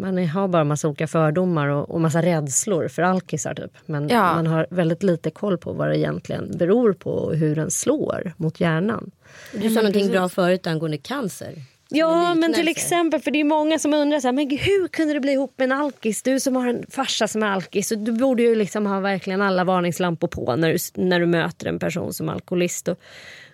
Man 0.02 0.28
har 0.28 0.48
bara 0.48 0.64
massa 0.64 0.88
olika 0.88 1.08
fördomar 1.08 1.68
och, 1.68 1.90
och 1.90 2.02
massa 2.02 2.22
rädslor 2.22 2.88
för 2.88 3.02
alkisar. 3.02 3.54
Typ. 3.54 3.72
Men 3.86 4.10
ja. 4.10 4.34
man 4.36 4.48
har 4.48 4.68
väldigt 4.70 5.04
lite 5.04 5.30
koll 5.30 5.58
på 5.58 5.74
vad 5.74 5.88
det 5.88 5.98
egentligen 5.98 6.58
beror 6.58 6.94
på 6.94 7.12
och 7.12 7.36
hur 7.36 7.56
den 7.56 7.72
slår 7.72 8.34
mot 8.38 8.60
hjärnan. 8.60 9.12
Du 9.54 9.70
sa 9.70 9.76
någonting 9.76 10.12
bra 10.12 10.30
förut 10.30 10.68
angående 10.68 10.98
cancer. 10.98 11.56
Ja, 11.94 12.36
men 12.36 12.54
till 12.54 12.68
exempel, 12.68 13.22
för 13.22 13.32
det 13.32 13.40
är 13.40 13.44
många 13.44 13.80
som 13.80 13.94
undrar 13.94 14.20
så 14.20 14.28
här, 14.28 14.34
men 14.34 14.50
hur 14.50 14.88
kunde 14.88 15.14
du 15.14 15.20
bli 15.20 15.32
ihop 15.32 15.54
med 15.58 15.66
en 15.66 15.72
alkis? 15.72 16.24
Du 16.24 16.40
som 16.40 16.56
har 16.56 16.68
en 16.68 16.86
farsa 16.90 17.28
som 17.28 17.44
är 17.44 17.48
alkis. 17.48 17.90
Du 17.98 18.12
borde 18.12 18.44
ju 18.44 18.56
liksom 18.56 18.86
ha 18.86 19.00
verkligen 19.00 19.42
alla 19.42 19.64
varningslampor 19.64 20.28
på 20.28 20.56
när 20.56 20.74
du, 20.74 21.04
när 21.04 21.20
du 21.20 21.26
möter 21.26 21.68
en 21.68 21.80
person 21.80 22.14
som 22.14 22.30
alkoholist. 22.30 22.88
Och, 22.88 23.00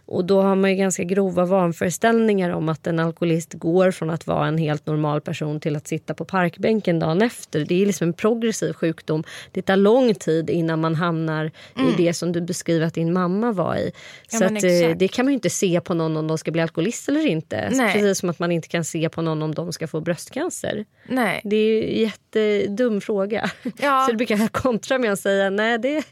och 0.08 0.26
då 0.26 0.42
har 0.42 0.56
man 0.56 0.70
ju 0.70 0.76
ganska 0.76 1.04
grova 1.04 1.46
vanföreställningar 1.46 2.50
om 2.50 2.70
att 2.70 2.88
en 2.88 3.00
alkoholist 3.00 3.54
går 3.54 3.92
från 3.92 4.10
att 4.10 4.28
vara 4.28 4.48
en 4.48 4.58
helt 4.58 4.86
normal 4.86 5.22
person 5.22 5.60
till 5.60 5.76
att 5.76 5.88
sitta 5.88 6.14
på 6.14 6.26
parkbänken 6.26 7.00
dagen 7.00 7.22
efter. 7.22 7.66
Det 7.66 7.82
är 7.82 7.86
liksom 7.86 8.08
en 8.08 8.14
progressiv 8.14 8.74
sjukdom. 8.74 9.24
Det 9.52 9.62
tar 9.62 9.76
lång 9.76 10.16
tid 10.16 10.50
innan 10.50 10.82
man 10.82 10.96
hamnar 10.96 11.52
mm. 11.78 11.90
i 11.90 11.96
det 11.98 12.14
som 12.14 12.32
du 12.32 12.42
beskriver 12.42 12.86
att 12.86 12.94
din 12.94 13.14
mamma 13.14 13.52
var 13.52 13.76
i. 13.76 13.92
Ja, 14.32 14.38
Så 14.38 14.46
att, 14.46 14.64
eh, 14.64 14.98
det 14.98 15.08
kan 15.08 15.26
man 15.26 15.32
ju 15.32 15.36
inte 15.36 15.50
se 15.50 15.82
på 15.82 15.94
någon 15.94 16.18
om 16.18 16.28
de 16.28 16.38
ska 16.38 16.52
bli 16.52 16.62
alkoholist 16.62 17.10
eller 17.10 17.26
inte. 17.26 17.70
Precis 17.94 18.20
som 18.20 18.30
att 18.30 18.40
man 18.40 18.52
inte 18.52 18.68
kan 18.68 18.86
se 18.86 19.10
på 19.10 19.22
någon 19.22 19.42
om 19.42 19.56
de 19.56 19.74
ska 19.74 19.88
få 19.88 20.02
bröstcancer. 20.02 20.86
Nej. 21.08 21.42
Det 21.44 21.56
är 21.56 21.84
en 21.84 22.02
jättedum 22.02 23.02
fråga. 23.02 23.52
Ja. 23.82 24.04
Så 24.06 24.12
det 24.12 24.18
brukar 24.18 24.38
jag 24.38 24.52
kontra 24.52 24.98
med 24.98 25.14
att 25.14 25.20
säga 25.20 25.50
nej 25.50 25.78
det, 25.78 26.04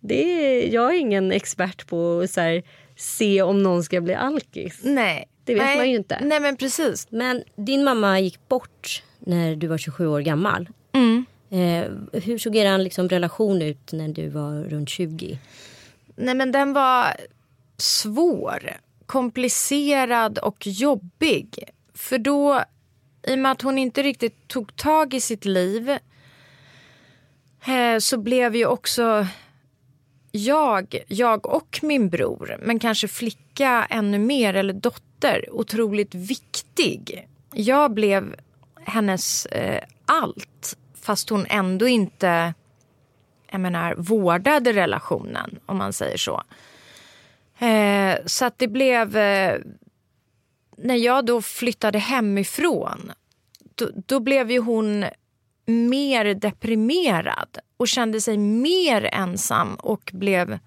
det 0.00 0.62
jag 0.72 0.94
är 0.94 0.98
ingen 0.98 1.32
expert 1.32 1.86
på 1.86 2.26
så 2.28 2.40
här, 2.40 2.62
se 2.96 3.42
om 3.42 3.62
någon 3.62 3.84
ska 3.84 4.00
bli 4.00 4.14
alkis. 4.14 4.80
Nej. 4.82 5.28
Det 5.44 5.54
vet 5.54 5.64
Nej. 5.64 5.76
man 5.76 5.90
ju 5.90 5.96
inte. 5.96 6.18
Nej 6.22 6.40
men 6.40 6.56
precis. 6.56 7.06
Men 7.10 7.42
din 7.56 7.84
mamma 7.84 8.20
gick 8.20 8.48
bort 8.48 9.02
när 9.18 9.56
du 9.56 9.66
var 9.66 9.78
27 9.78 10.06
år 10.06 10.20
gammal. 10.20 10.68
Mm. 10.92 11.24
Eh, 11.50 12.20
hur 12.22 12.38
såg 12.38 12.56
er 12.56 12.78
liksom 12.78 13.08
relation 13.08 13.62
ut 13.62 13.92
när 13.92 14.08
du 14.08 14.28
var 14.28 14.64
runt 14.64 14.88
20? 14.88 15.38
Nej 16.16 16.34
men 16.34 16.52
den 16.52 16.72
var 16.72 17.16
svår, 17.76 18.76
komplicerad 19.06 20.38
och 20.38 20.66
jobbig. 20.66 21.64
För 21.94 22.18
då, 22.18 22.62
i 23.26 23.34
och 23.34 23.38
med 23.38 23.52
att 23.52 23.62
hon 23.62 23.78
inte 23.78 24.02
riktigt 24.02 24.48
tog 24.48 24.76
tag 24.76 25.14
i 25.14 25.20
sitt 25.20 25.44
liv 25.44 25.90
eh, 27.66 27.98
så 28.00 28.18
blev 28.18 28.56
ju 28.56 28.66
också 28.66 29.26
jag, 30.32 31.02
jag 31.08 31.46
och 31.46 31.78
min 31.82 32.08
bror, 32.08 32.56
men 32.60 32.78
kanske 32.78 33.08
flicka 33.08 33.86
ännu 33.90 34.18
mer 34.18 34.54
eller 34.54 34.74
dotter, 34.74 35.48
otroligt 35.52 36.14
viktig. 36.14 37.28
Jag 37.52 37.94
blev 37.94 38.34
hennes 38.84 39.46
eh, 39.46 39.82
allt, 40.06 40.76
fast 40.94 41.28
hon 41.28 41.46
ändå 41.48 41.88
inte 41.88 42.54
jag 43.52 43.60
menar, 43.60 43.94
vårdade 43.94 44.72
relationen, 44.72 45.58
om 45.66 45.76
man 45.76 45.92
säger 45.92 46.16
så. 46.16 46.42
Eh, 47.58 48.16
så 48.26 48.44
att 48.44 48.58
det 48.58 48.68
blev... 48.68 49.16
Eh, 49.16 49.58
när 50.76 50.96
jag 50.96 51.26
då 51.26 51.42
flyttade 51.42 51.98
hemifrån, 51.98 53.12
då, 53.74 53.90
då 53.94 54.20
blev 54.20 54.50
ju 54.50 54.58
hon 54.58 55.04
mer 55.72 56.34
deprimerad 56.34 57.58
och 57.76 57.88
kände 57.88 58.20
sig 58.20 58.38
mer 58.38 59.08
ensam 59.12 59.74
och 59.74 60.10
blev 60.14 60.58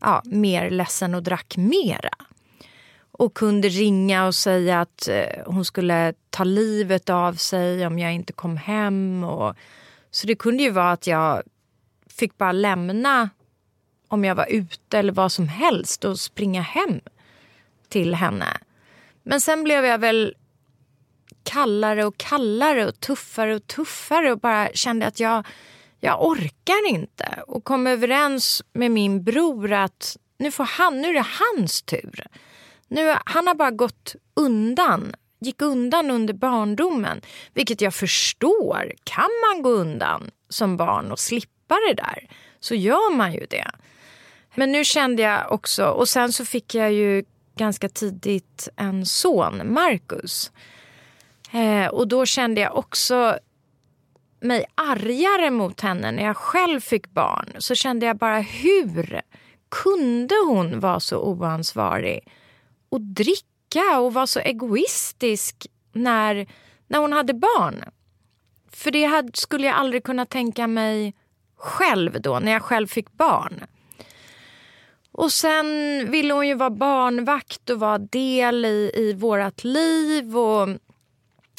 ja, 0.00 0.22
mer 0.24 0.70
ledsen 0.70 1.14
och 1.14 1.22
drack 1.22 1.56
mera. 1.56 2.10
Och 3.10 3.34
kunde 3.34 3.68
ringa 3.68 4.26
och 4.26 4.34
säga 4.34 4.80
att 4.80 5.08
eh, 5.08 5.42
hon 5.46 5.64
skulle 5.64 6.14
ta 6.30 6.44
livet 6.44 7.10
av 7.10 7.34
sig 7.34 7.86
om 7.86 7.98
jag 7.98 8.14
inte 8.14 8.32
kom 8.32 8.56
hem. 8.56 9.24
Och, 9.24 9.56
så 10.10 10.26
det 10.26 10.34
kunde 10.34 10.62
ju 10.62 10.70
vara 10.70 10.92
att 10.92 11.06
jag 11.06 11.42
fick 12.06 12.38
bara 12.38 12.52
lämna 12.52 13.30
om 14.08 14.24
jag 14.24 14.34
var 14.34 14.46
ute 14.50 14.98
eller 14.98 15.12
vad 15.12 15.32
som 15.32 15.48
helst 15.48 16.04
och 16.04 16.20
springa 16.20 16.62
hem 16.62 17.00
till 17.88 18.14
henne. 18.14 18.58
Men 19.22 19.40
sen 19.40 19.64
blev 19.64 19.84
jag 19.84 19.98
väl 19.98 20.34
kallare 21.46 22.04
och 22.04 22.16
kallare 22.16 22.86
och 22.86 23.00
tuffare 23.00 23.54
och 23.54 23.66
tuffare 23.66 24.32
och 24.32 24.38
bara 24.38 24.68
kände 24.74 25.06
att 25.06 25.20
jag, 25.20 25.46
jag 26.00 26.24
orkar 26.24 26.88
inte. 26.88 27.42
Och 27.46 27.64
kom 27.64 27.86
överens 27.86 28.62
med 28.72 28.90
min 28.90 29.24
bror 29.24 29.72
att 29.72 30.16
nu, 30.38 30.50
får 30.50 30.64
han, 30.64 31.00
nu 31.00 31.08
är 31.08 31.14
det 31.14 31.26
hans 31.40 31.82
tur. 31.82 32.26
Nu, 32.88 33.14
han 33.24 33.46
har 33.46 33.54
bara 33.54 33.70
gått 33.70 34.16
undan, 34.34 35.14
gick 35.40 35.62
undan 35.62 36.10
under 36.10 36.34
barndomen. 36.34 37.20
Vilket 37.54 37.80
jag 37.80 37.94
förstår. 37.94 38.92
Kan 39.04 39.30
man 39.48 39.62
gå 39.62 39.70
undan 39.70 40.30
som 40.48 40.76
barn 40.76 41.12
och 41.12 41.18
slippa 41.18 41.76
det 41.88 41.94
där 41.94 42.28
så 42.60 42.74
gör 42.74 43.14
man 43.14 43.32
ju 43.32 43.46
det. 43.50 43.70
Men 44.54 44.72
nu 44.72 44.84
kände 44.84 45.22
jag 45.22 45.52
också, 45.52 45.86
och 45.86 46.08
sen 46.08 46.32
så 46.32 46.44
fick 46.44 46.74
jag 46.74 46.92
ju 46.92 47.24
ganska 47.56 47.88
tidigt 47.88 48.68
en 48.76 49.06
son, 49.06 49.72
Marcus. 49.72 50.52
Eh, 51.52 51.86
och 51.86 52.08
då 52.08 52.26
kände 52.26 52.60
jag 52.60 52.76
också 52.76 53.38
mig 54.40 54.64
argare 54.74 55.50
mot 55.50 55.80
henne 55.80 56.12
när 56.12 56.24
jag 56.24 56.36
själv 56.36 56.80
fick 56.80 57.10
barn. 57.10 57.52
Så 57.58 57.74
kände 57.74 58.06
jag 58.06 58.16
bara 58.16 58.40
hur 58.40 59.20
kunde 59.68 60.34
hon 60.46 60.80
vara 60.80 61.00
så 61.00 61.18
oansvarig 61.18 62.28
och 62.88 63.00
dricka 63.00 63.98
och 64.00 64.14
vara 64.14 64.26
så 64.26 64.40
egoistisk 64.40 65.66
när, 65.92 66.46
när 66.88 66.98
hon 66.98 67.12
hade 67.12 67.34
barn? 67.34 67.84
För 68.72 68.90
det 68.90 69.04
hade, 69.04 69.30
skulle 69.34 69.66
jag 69.66 69.76
aldrig 69.76 70.04
kunna 70.04 70.26
tänka 70.26 70.66
mig 70.66 71.14
själv 71.56 72.20
då, 72.20 72.38
när 72.38 72.52
jag 72.52 72.62
själv 72.62 72.86
fick 72.86 73.12
barn. 73.12 73.64
Och 75.12 75.32
sen 75.32 75.66
ville 76.10 76.34
hon 76.34 76.48
ju 76.48 76.54
vara 76.54 76.70
barnvakt 76.70 77.70
och 77.70 77.80
vara 77.80 77.98
del 77.98 78.64
i, 78.64 78.90
i 78.94 79.12
vårt 79.12 79.64
liv. 79.64 80.38
Och, 80.38 80.68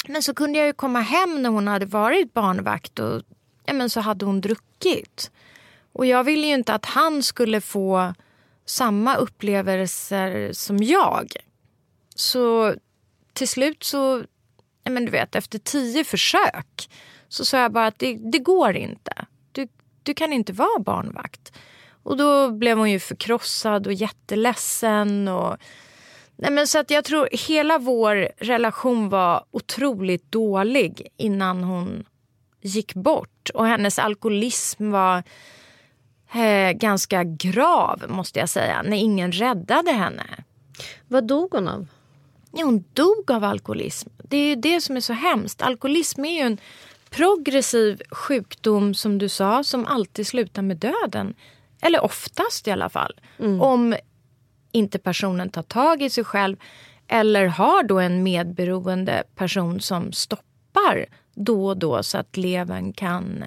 men 0.08 0.22
så 0.22 0.34
kunde 0.34 0.58
jag 0.58 0.66
ju 0.66 0.72
komma 0.72 1.00
hem 1.00 1.42
när 1.42 1.50
hon 1.50 1.68
hade 1.68 1.86
varit 1.86 2.32
barnvakt 2.32 2.98
och 2.98 3.22
ja, 3.64 3.72
men 3.72 3.90
så 3.90 4.00
hade 4.00 4.24
hon 4.24 4.40
druckit. 4.40 5.30
Och 5.92 6.06
jag 6.06 6.24
ville 6.24 6.46
ju 6.46 6.54
inte 6.54 6.74
att 6.74 6.86
han 6.86 7.22
skulle 7.22 7.60
få 7.60 8.14
samma 8.66 9.16
upplevelser 9.16 10.52
som 10.52 10.82
jag. 10.82 11.32
Så 12.14 12.74
till 13.32 13.48
slut 13.48 13.84
så, 13.84 14.24
ja, 14.84 14.90
men 14.90 15.04
du 15.04 15.10
vet, 15.10 15.34
efter 15.34 15.58
tio 15.58 16.04
försök 16.04 16.90
så 17.28 17.44
sa 17.44 17.58
jag 17.58 17.72
bara 17.72 17.86
att 17.86 17.98
det, 17.98 18.18
det 18.32 18.38
går 18.38 18.76
inte. 18.76 19.26
Du, 19.52 19.68
du 20.02 20.14
kan 20.14 20.32
inte 20.32 20.52
vara 20.52 20.78
barnvakt. 20.78 21.52
Och 22.02 22.16
då 22.16 22.50
blev 22.50 22.78
hon 22.78 22.90
ju 22.90 23.00
förkrossad 23.00 23.86
och 23.86 23.92
jätteledsen. 23.92 25.28
Och... 25.28 25.56
Nej, 26.40 26.50
men 26.50 26.66
så 26.66 26.78
att 26.78 26.90
jag 26.90 27.04
tror 27.04 27.28
hela 27.32 27.78
vår 27.78 28.28
relation 28.36 29.08
var 29.08 29.44
otroligt 29.50 30.32
dålig 30.32 31.08
innan 31.16 31.64
hon 31.64 32.04
gick 32.60 32.94
bort. 32.94 33.50
Och 33.54 33.66
hennes 33.66 33.98
alkoholism 33.98 34.90
var 34.90 35.22
eh, 36.32 36.72
ganska 36.72 37.24
grav, 37.24 38.04
måste 38.08 38.38
jag 38.38 38.48
säga, 38.48 38.82
när 38.82 38.96
ingen 38.96 39.32
räddade 39.32 39.92
henne. 39.92 40.44
Vad 41.08 41.26
dog 41.26 41.54
hon 41.54 41.68
av? 41.68 41.86
Ja, 42.52 42.64
hon 42.64 42.84
dog 42.92 43.30
av 43.30 43.44
alkoholism. 43.44 44.08
Det 44.22 44.36
är 44.36 44.48
ju 44.48 44.54
det 44.54 44.80
som 44.80 44.96
är 44.96 45.00
så 45.00 45.12
hemskt. 45.12 45.62
Alkoholism 45.62 46.24
är 46.24 46.34
ju 46.34 46.40
en 46.40 46.58
progressiv 47.10 48.02
sjukdom, 48.10 48.94
som 48.94 49.18
du 49.18 49.28
sa, 49.28 49.64
som 49.64 49.86
alltid 49.86 50.26
slutar 50.26 50.62
med 50.62 50.76
döden. 50.76 51.34
Eller 51.80 52.04
oftast 52.04 52.68
i 52.68 52.70
alla 52.70 52.88
fall. 52.88 53.20
Mm. 53.38 53.60
Om 53.60 53.96
inte 54.72 54.98
personen 54.98 55.50
tar 55.50 55.62
tag 55.62 56.02
i 56.02 56.10
sig 56.10 56.24
själv 56.24 56.56
eller 57.08 57.46
har 57.46 57.82
då 57.82 57.98
en 57.98 58.22
medberoende 58.22 59.22
person 59.34 59.80
som 59.80 60.12
stoppar 60.12 61.06
då 61.34 61.66
och 61.66 61.76
då 61.76 62.02
så 62.02 62.18
att 62.18 62.36
levern 62.36 62.92
kan... 62.92 63.44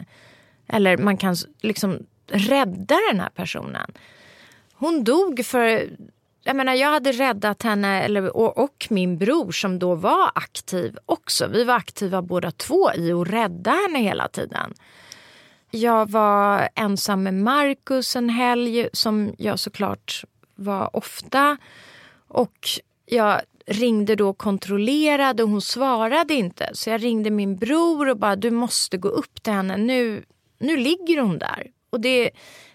Eller 0.68 0.98
man 0.98 1.18
kan 1.18 1.36
liksom 1.62 2.00
rädda 2.28 2.96
den 3.12 3.20
här 3.20 3.30
personen. 3.30 3.92
Hon 4.74 5.04
dog 5.04 5.46
för... 5.46 5.90
Jag 6.44 6.56
menar, 6.56 6.74
jag 6.74 6.92
hade 6.92 7.12
räddat 7.12 7.64
henne 7.64 8.02
eller, 8.02 8.38
och, 8.38 8.58
och, 8.58 8.88
min 8.90 9.18
bror 9.18 9.52
som 9.52 9.80
då 9.80 9.96
var 9.96 10.32
aktiv 10.36 10.98
också. 11.06 11.48
Vi 11.48 11.64
var 11.64 11.76
aktiva 11.76 12.22
båda 12.22 12.52
två 12.52 12.94
i 12.94 13.12
att 13.12 13.28
rädda 13.28 13.72
henne 13.72 14.00
hela 14.00 14.28
tiden. 14.28 14.74
Jag 15.72 16.12
var 16.12 16.70
ensam 16.76 17.24
med 17.24 17.34
Markus 17.34 18.16
en 18.16 18.30
helg 18.30 18.90
som 18.94 19.36
jag 19.38 19.60
såklart 19.60 20.24
var 20.62 20.95
ofta. 20.95 21.58
Och 22.28 22.69
jag 23.06 23.41
ringde 23.65 24.15
då 24.15 24.30
och 24.30 24.38
kontrollerade 24.38 25.43
och 25.43 25.50
hon 25.50 25.62
svarade 25.62 26.34
inte. 26.34 26.69
Så 26.74 26.89
jag 26.89 27.04
ringde 27.04 27.30
min 27.30 27.58
bror 27.58 28.10
och 28.10 28.17
bara 28.17 28.36
du 28.36 28.52
måste 28.52 28.97
gå 28.97 29.08
upp 29.08 29.43
till 29.43 29.54
henne. 29.54 29.78
Nu, 29.78 30.24
nu 30.60 30.78
ligger 30.78 31.21
hon 31.21 31.39
där. 31.39 31.67
Och 31.89 32.02
det, 32.02 32.32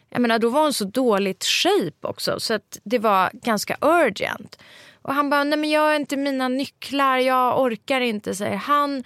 jag 0.09 0.21
menar, 0.21 0.39
då 0.39 0.49
var 0.49 0.63
hon 0.63 0.73
så 0.73 0.85
dåligt 0.85 1.45
shape 1.45 2.09
också 2.09 2.41
så 2.41 2.55
att 2.55 2.79
det 2.85 2.99
var 2.99 3.31
ganska 3.33 3.77
urgent. 3.81 4.59
Och 5.03 5.15
han 5.15 5.31
bara, 5.31 5.45
nej 5.45 5.59
men 5.59 5.71
jag 5.71 5.81
har 5.81 5.95
inte 5.95 6.17
mina 6.17 6.49
nycklar, 6.49 7.19
jag 7.19 7.61
orkar 7.61 8.01
inte, 8.01 8.35
säger 8.35 8.57
han. 8.57 9.05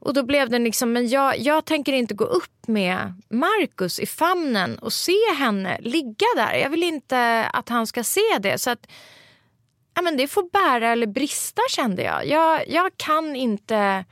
Och 0.00 0.14
då 0.14 0.22
blev 0.22 0.50
det 0.50 0.58
liksom, 0.58 0.92
men 0.92 1.08
jag, 1.08 1.38
jag 1.38 1.64
tänker 1.64 1.92
inte 1.92 2.14
gå 2.14 2.24
upp 2.24 2.68
med 2.68 3.22
Markus 3.28 4.00
i 4.00 4.06
famnen 4.06 4.78
och 4.78 4.92
se 4.92 5.34
henne 5.38 5.78
ligga 5.80 6.26
där. 6.36 6.54
Jag 6.54 6.70
vill 6.70 6.82
inte 6.82 7.44
att 7.52 7.68
han 7.68 7.86
ska 7.86 8.04
se 8.04 8.38
det. 8.40 8.58
Så 8.58 8.70
att, 8.70 8.86
ja, 9.94 10.02
men 10.02 10.16
det 10.16 10.28
får 10.28 10.50
bära 10.52 10.88
eller 10.92 11.06
brista 11.06 11.62
kände 11.70 12.02
jag. 12.02 12.26
jag. 12.26 12.68
Jag 12.68 12.90
kan 12.96 13.36
inte 13.36 14.04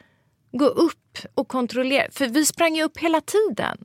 gå 0.53 0.67
upp 0.67 1.19
och 1.35 1.49
kontrollera, 1.49 2.11
för 2.13 2.27
vi 2.27 2.47
sprang 2.47 2.77
ju 2.77 2.83
upp 2.83 2.99
hela 2.99 3.21
tiden. 3.21 3.85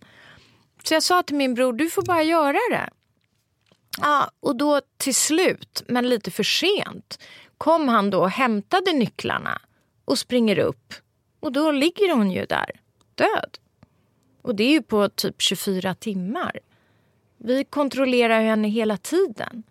Så 0.84 0.94
jag 0.94 1.04
sa 1.04 1.24
till 1.24 1.36
min 1.36 1.54
bror, 1.54 1.74
du 1.74 1.90
får 1.90 2.02
bara 2.02 2.24
göra 2.24 2.58
det. 2.70 2.90
Ja, 4.02 4.32
och 4.40 4.56
då 4.56 4.82
till 4.98 5.16
slut, 5.16 5.84
men 5.88 6.10
lite 6.10 6.32
för 6.32 6.44
sent, 6.44 7.24
kom 7.58 7.88
han 7.88 8.10
då 8.10 8.20
och 8.20 8.30
hämtade 8.30 8.94
nycklarna 8.94 9.62
och 10.06 10.20
springer 10.20 10.60
upp 10.60 10.94
och 11.42 11.52
då 11.52 11.72
ligger 11.72 12.14
hon 12.16 12.32
ju 12.32 12.46
där, 12.46 12.72
död. 13.16 13.58
Och 14.42 14.56
det 14.56 14.64
är 14.64 14.72
ju 14.72 14.82
på 14.82 15.10
typ 15.10 15.42
24 15.42 15.96
timmar. 15.96 16.60
Vi 17.38 17.64
kontrollerar 17.64 18.42
henne 18.42 18.68
hela 18.68 18.98
tiden. 18.98 19.64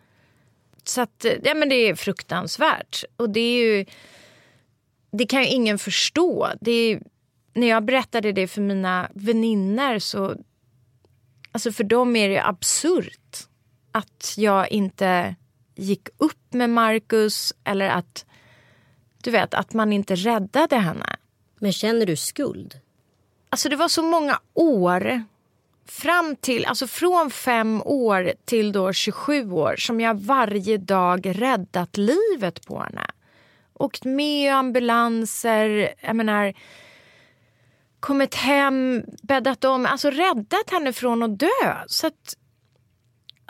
Så 0.84 1.00
att, 1.00 1.24
eh, 1.24 1.32
ja 1.42 1.54
men 1.54 1.68
det 1.68 1.74
är 1.74 1.94
fruktansvärt. 1.94 3.04
Och 3.16 3.30
det 3.30 3.40
är 3.40 3.62
ju... 3.62 3.86
Det 5.12 5.26
kan 5.26 5.42
ju 5.42 5.48
ingen 5.48 5.78
förstå. 5.78 6.48
Det 6.60 6.70
är, 6.72 7.02
när 7.52 7.66
jag 7.66 7.84
berättade 7.84 8.32
det 8.32 8.46
för 8.46 8.60
mina 8.60 9.10
väninnor... 9.14 9.98
så... 9.98 10.36
Alltså 11.52 11.72
för 11.72 11.84
dem 11.84 12.16
är 12.16 12.28
det 12.28 12.46
absurt 12.46 13.48
att 13.92 14.34
jag 14.36 14.70
inte 14.70 15.34
gick 15.74 16.08
upp 16.16 16.52
med 16.52 16.70
Marcus 16.70 17.54
eller 17.64 17.88
att, 17.88 18.26
du 19.22 19.30
vet, 19.30 19.54
att 19.54 19.74
man 19.74 19.92
inte 19.92 20.14
räddade 20.14 20.76
henne. 20.76 21.16
Men 21.60 21.72
känner 21.72 22.06
du 22.06 22.16
skuld? 22.16 22.80
Alltså 23.50 23.68
det 23.68 23.76
var 23.76 23.88
så 23.88 24.02
många 24.02 24.40
år. 24.54 25.24
Fram 25.86 26.36
till, 26.36 26.64
alltså 26.64 26.86
från 26.86 27.30
fem 27.30 27.82
år 27.84 28.32
till 28.44 28.72
då 28.72 28.92
27 28.92 29.50
år 29.52 29.76
som 29.76 30.00
jag 30.00 30.20
varje 30.20 30.76
dag 30.76 31.42
räddat 31.42 31.96
livet 31.96 32.66
på 32.66 32.80
henne. 32.80 33.06
Åkt 33.74 34.04
med 34.04 34.54
ambulanser, 34.54 35.94
jag 36.00 36.16
menar 36.16 36.54
kommit 38.00 38.34
hem, 38.34 39.04
bäddat 39.22 39.64
om, 39.64 39.86
alltså 39.86 40.10
räddat 40.10 40.70
henne 40.70 40.92
från 40.92 41.22
att 41.22 41.38
dö. 41.38 41.76
Så 41.86 42.06
att, 42.06 42.36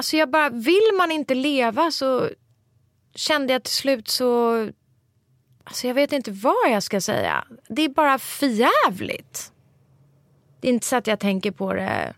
Alltså 0.01 0.17
jag 0.17 0.31
bara, 0.31 0.51
vill 0.51 0.91
man 0.97 1.11
inte 1.11 1.35
leva 1.35 1.91
så 1.91 2.31
kände 3.15 3.53
jag 3.53 3.63
till 3.63 3.73
slut 3.73 4.09
så... 4.09 4.69
Alltså 5.71 5.87
jag 5.87 5.95
vet 5.95 6.13
inte 6.13 6.31
vad 6.31 6.71
jag 6.71 6.83
ska 6.83 7.01
säga. 7.01 7.45
Det 7.69 7.83
är 7.83 7.89
bara 7.89 8.19
förjävligt. 8.19 9.53
Det 10.61 10.69
är 10.69 10.73
inte 10.73 10.87
så 10.87 10.97
att 10.97 11.07
jag 11.07 11.21
tänker 11.21 11.51
på 11.51 11.73
det 11.73 12.15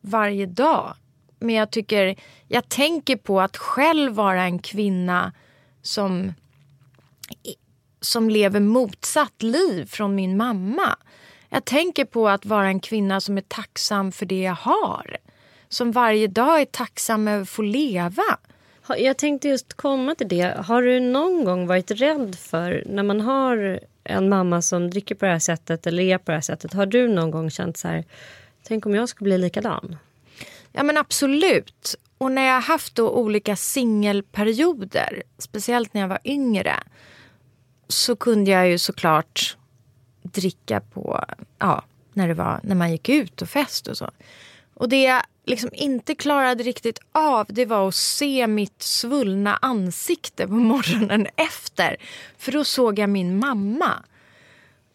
varje 0.00 0.46
dag. 0.46 0.94
Men 1.38 1.54
jag 1.54 1.70
tycker, 1.70 2.16
jag 2.48 2.68
tänker 2.68 3.16
på 3.16 3.40
att 3.40 3.56
själv 3.56 4.12
vara 4.12 4.42
en 4.42 4.58
kvinna 4.58 5.32
som, 5.82 6.34
som 8.00 8.30
lever 8.30 8.60
motsatt 8.60 9.42
liv 9.42 9.86
från 9.86 10.14
min 10.14 10.36
mamma. 10.36 10.96
Jag 11.48 11.64
tänker 11.64 12.04
på 12.04 12.28
att 12.28 12.46
vara 12.46 12.66
en 12.66 12.80
kvinna 12.80 13.20
som 13.20 13.36
är 13.38 13.44
tacksam 13.48 14.12
för 14.12 14.26
det 14.26 14.42
jag 14.42 14.54
har. 14.54 15.16
Som 15.68 15.92
varje 15.92 16.26
dag 16.26 16.60
är 16.60 16.64
tacksam 16.64 17.28
över 17.28 17.42
att 17.42 17.48
få 17.48 17.62
leva. 17.62 18.38
Jag 18.88 19.16
tänkte 19.16 19.48
just 19.48 19.74
komma 19.74 20.14
till 20.14 20.28
det. 20.28 20.56
Har 20.66 20.82
du 20.82 21.00
någon 21.00 21.44
gång 21.44 21.66
varit 21.66 21.90
rädd 21.90 22.34
för 22.34 22.84
när 22.86 23.02
man 23.02 23.20
har 23.20 23.80
en 24.04 24.28
mamma 24.28 24.62
som 24.62 24.90
dricker 24.90 25.14
på 25.14 25.24
det 25.24 25.32
här 25.32 25.38
sättet 25.38 25.86
eller 25.86 26.02
är 26.02 26.18
på 26.18 26.30
det 26.30 26.36
här 26.36 26.40
sättet. 26.40 26.72
Har 26.72 26.86
du 26.86 27.08
någon 27.08 27.30
gång 27.30 27.50
känt 27.50 27.76
så 27.76 27.88
här, 27.88 28.04
tänk 28.62 28.86
om 28.86 28.94
jag 28.94 29.08
skulle 29.08 29.28
bli 29.28 29.38
likadan? 29.38 29.96
Ja 30.72 30.82
men 30.82 30.96
absolut. 30.98 31.94
Och 32.18 32.32
när 32.32 32.46
jag 32.46 32.54
har 32.54 32.60
haft 32.60 32.94
då 32.94 33.10
olika 33.10 33.56
singelperioder, 33.56 35.22
speciellt 35.38 35.94
när 35.94 36.00
jag 36.00 36.08
var 36.08 36.20
yngre, 36.24 36.74
så 37.88 38.16
kunde 38.16 38.50
jag 38.50 38.68
ju 38.68 38.78
såklart 38.78 39.56
dricka 40.22 40.80
på, 40.80 41.24
ja, 41.58 41.84
när, 42.12 42.28
det 42.28 42.34
var, 42.34 42.60
när 42.62 42.74
man 42.74 42.92
gick 42.92 43.08
ut 43.08 43.42
och 43.42 43.48
fest 43.48 43.86
och 43.86 43.96
så. 43.96 44.10
Och 44.82 44.88
det 44.88 45.02
jag 45.02 45.22
liksom 45.44 45.70
inte 45.72 46.14
klarade 46.14 46.62
riktigt 46.64 46.98
av 47.12 47.46
det 47.48 47.66
var 47.66 47.88
att 47.88 47.94
se 47.94 48.46
mitt 48.46 48.82
svullna 48.82 49.58
ansikte 49.62 50.46
på 50.46 50.52
morgonen 50.72 51.26
efter. 51.36 51.96
För 52.38 52.52
då 52.52 52.64
såg 52.64 52.98
jag 52.98 53.10
min 53.10 53.38
mamma. 53.38 54.02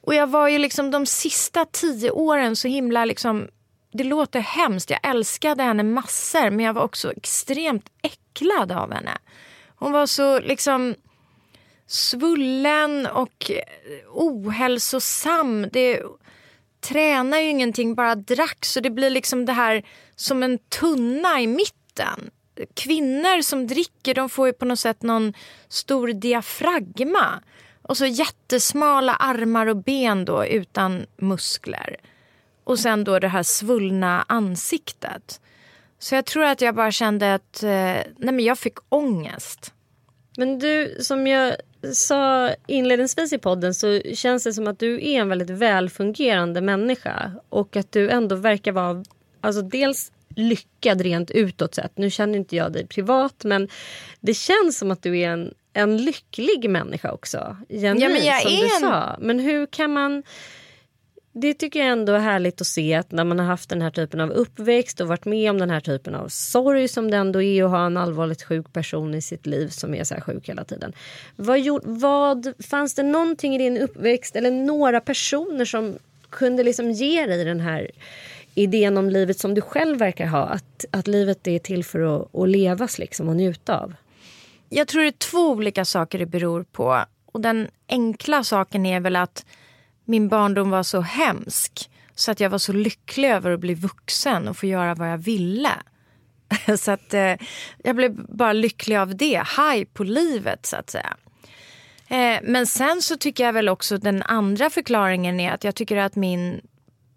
Och 0.01 0.13
jag 0.13 0.27
var 0.27 0.47
ju 0.47 0.57
liksom 0.57 0.91
de 0.91 1.05
sista 1.05 1.65
tio 1.65 2.11
åren 2.11 2.55
så 2.55 2.67
himla 2.67 3.05
liksom 3.05 3.47
det 3.91 4.03
låter 4.03 4.39
hemskt, 4.39 4.89
jag 4.89 4.99
älskade 5.03 5.63
henne 5.63 5.83
massor 5.83 6.49
men 6.49 6.65
jag 6.65 6.73
var 6.73 6.83
också 6.83 7.13
extremt 7.13 7.85
äcklad 8.01 8.71
av 8.71 8.93
henne. 8.93 9.17
Hon 9.75 9.91
var 9.91 10.05
så 10.05 10.39
liksom 10.39 10.95
svullen 11.87 13.05
och 13.05 13.51
ohälsosam. 14.13 15.67
Det, 15.71 16.03
tränar 16.87 17.37
ju 17.37 17.49
ingenting, 17.49 17.95
bara 17.95 18.15
drack. 18.15 18.65
Så 18.65 18.79
det 18.79 18.89
blir 18.89 19.09
liksom 19.09 19.45
det 19.45 19.53
här 19.53 19.83
som 20.15 20.43
en 20.43 20.59
tunna 20.59 21.41
i 21.41 21.47
mitten. 21.47 22.29
Kvinnor 22.73 23.41
som 23.41 23.67
dricker 23.67 24.13
de 24.13 24.29
får 24.29 24.47
ju 24.47 24.53
på 24.53 24.65
något 24.65 24.79
sätt 24.79 25.01
någon 25.01 25.33
stor 25.67 26.07
diafragma. 26.07 27.43
Och 27.81 27.97
så 27.97 28.05
jättesmala 28.05 29.13
armar 29.13 29.67
och 29.67 29.77
ben 29.77 30.25
då 30.25 30.45
utan 30.45 31.05
muskler. 31.17 31.95
Och 32.63 32.79
sen 32.79 33.03
då 33.03 33.19
det 33.19 33.27
här 33.27 33.43
svullna 33.43 34.25
ansiktet. 34.27 35.41
Så 35.99 36.15
jag 36.15 36.25
tror 36.25 36.43
att 36.43 36.61
jag 36.61 36.75
bara 36.75 36.91
kände 36.91 37.33
att 37.33 37.63
eh, 37.63 37.69
nej 37.69 38.33
men 38.33 38.39
jag 38.39 38.59
fick 38.59 38.77
ångest. 38.89 39.73
Men 40.37 40.59
du, 40.59 40.97
som 41.01 41.27
jag 41.27 41.55
sa 41.93 42.51
inledningsvis 42.67 43.33
i 43.33 43.37
podden 43.37 43.73
så 43.73 44.01
känns 44.13 44.43
det 44.43 44.53
som 44.53 44.67
att 44.67 44.79
du 44.79 44.95
är 44.95 45.21
en 45.21 45.29
väldigt 45.29 45.49
välfungerande 45.49 46.61
människa. 46.61 47.31
Och 47.49 47.75
att 47.75 47.91
du 47.91 48.09
ändå 48.09 48.35
verkar 48.35 48.71
vara 48.71 49.03
alltså 49.41 49.61
dels 49.61 50.11
lyckad 50.35 51.01
rent 51.01 51.31
utåt 51.31 51.75
sett. 51.75 51.97
Nu 51.97 52.09
känner 52.09 52.37
inte 52.37 52.55
jag 52.55 52.73
dig 52.73 52.87
privat 52.87 53.43
men 53.43 53.67
det 54.19 54.33
känns 54.33 54.77
som 54.77 54.91
att 54.91 55.03
du 55.03 55.19
är 55.19 55.29
en, 55.29 55.53
en 55.73 55.97
lycklig 55.97 56.69
människa 56.69 57.11
också. 57.11 57.57
Genuint, 57.69 58.01
ja, 58.01 58.09
men 58.09 58.25
jag 58.25 58.41
som 58.41 58.51
är 58.51 58.57
du 58.57 58.75
en... 58.75 58.81
sa. 58.81 59.17
Men 59.19 59.39
hur 59.39 59.65
kan 59.65 59.93
man 59.93 60.23
det 61.39 61.53
tycker 61.53 61.79
jag 61.79 61.87
ändå 61.87 62.13
är 62.13 62.19
härligt 62.19 62.61
att 62.61 62.67
se 62.67 62.93
att 62.93 63.11
när 63.11 63.23
man 63.23 63.39
har 63.39 63.45
haft 63.45 63.69
den 63.69 63.81
här 63.81 63.91
typen 63.91 64.21
av 64.21 64.31
uppväxt 64.31 65.01
och 65.01 65.07
varit 65.07 65.25
med 65.25 65.49
om 65.49 65.57
den 65.57 65.69
här 65.69 65.79
typen 65.79 66.15
av 66.15 66.27
sorg 66.27 66.87
som 66.87 67.11
det 67.11 67.17
ändå 67.17 67.41
är 67.41 67.63
att 67.63 67.69
ha 67.69 67.85
en 67.85 67.97
allvarligt 67.97 68.43
sjuk 68.43 68.73
person 68.73 69.15
i 69.15 69.21
sitt 69.21 69.45
liv 69.45 69.67
som 69.67 69.93
är 69.93 70.03
så 70.03 70.13
här 70.13 70.21
sjuk 70.21 70.49
hela 70.49 70.63
tiden. 70.63 70.93
Vad, 71.35 71.59
gjort, 71.59 71.81
vad 71.85 72.53
Fanns 72.59 72.93
det 72.93 73.03
någonting 73.03 73.55
i 73.55 73.57
din 73.57 73.77
uppväxt 73.77 74.35
eller 74.35 74.51
några 74.51 75.01
personer 75.01 75.65
som 75.65 75.97
kunde 76.29 76.63
liksom 76.63 76.91
ge 76.91 77.25
dig 77.25 77.45
den 77.45 77.59
här 77.59 77.91
idén 78.55 78.97
om 78.97 79.09
livet 79.09 79.39
som 79.39 79.53
du 79.53 79.61
själv 79.61 79.97
verkar 79.97 80.25
ha? 80.25 80.43
Att, 80.43 80.85
att 80.91 81.07
livet 81.07 81.47
är 81.47 81.59
till 81.59 81.83
för 81.83 81.99
att, 81.99 82.35
att 82.35 82.49
levas 82.49 82.99
liksom 82.99 83.29
och 83.29 83.35
njuta 83.35 83.79
av? 83.79 83.93
Jag 84.69 84.87
tror 84.87 85.01
det 85.01 85.07
är 85.07 85.11
två 85.11 85.49
olika 85.49 85.85
saker 85.85 86.19
det 86.19 86.25
beror 86.25 86.63
på. 86.63 87.05
Och 87.25 87.41
den 87.41 87.67
enkla 87.89 88.43
saken 88.43 88.85
är 88.85 88.99
väl 88.99 89.15
att 89.15 89.45
min 90.07 90.27
barndom 90.27 90.69
var 90.69 90.83
så 90.83 91.01
hemsk 91.01 91.89
så 92.15 92.31
att 92.31 92.39
jag 92.39 92.49
var 92.49 92.57
så 92.57 92.73
lycklig 92.73 93.29
över 93.29 93.51
att 93.51 93.59
bli 93.59 93.73
vuxen 93.73 94.47
och 94.47 94.57
få 94.57 94.65
göra 94.65 94.95
vad 94.95 95.11
jag 95.11 95.17
ville. 95.17 95.71
så 96.77 96.91
att 96.91 97.13
eh, 97.13 97.33
jag 97.83 97.95
blev 97.95 98.25
bara 98.35 98.53
lycklig 98.53 98.95
av 98.95 99.15
det. 99.15 99.43
High 99.57 99.83
på 99.93 100.03
livet 100.03 100.65
så 100.65 100.75
att 100.75 100.89
säga. 100.89 101.17
Eh, 102.07 102.39
men 102.43 102.67
sen 102.67 103.01
så 103.01 103.17
tycker 103.17 103.43
jag 103.43 103.53
väl 103.53 103.69
också 103.69 103.97
den 103.97 104.23
andra 104.23 104.69
förklaringen 104.69 105.39
är 105.39 105.51
att 105.51 105.63
jag 105.63 105.75
tycker 105.75 105.97
att 105.97 106.15
min 106.15 106.61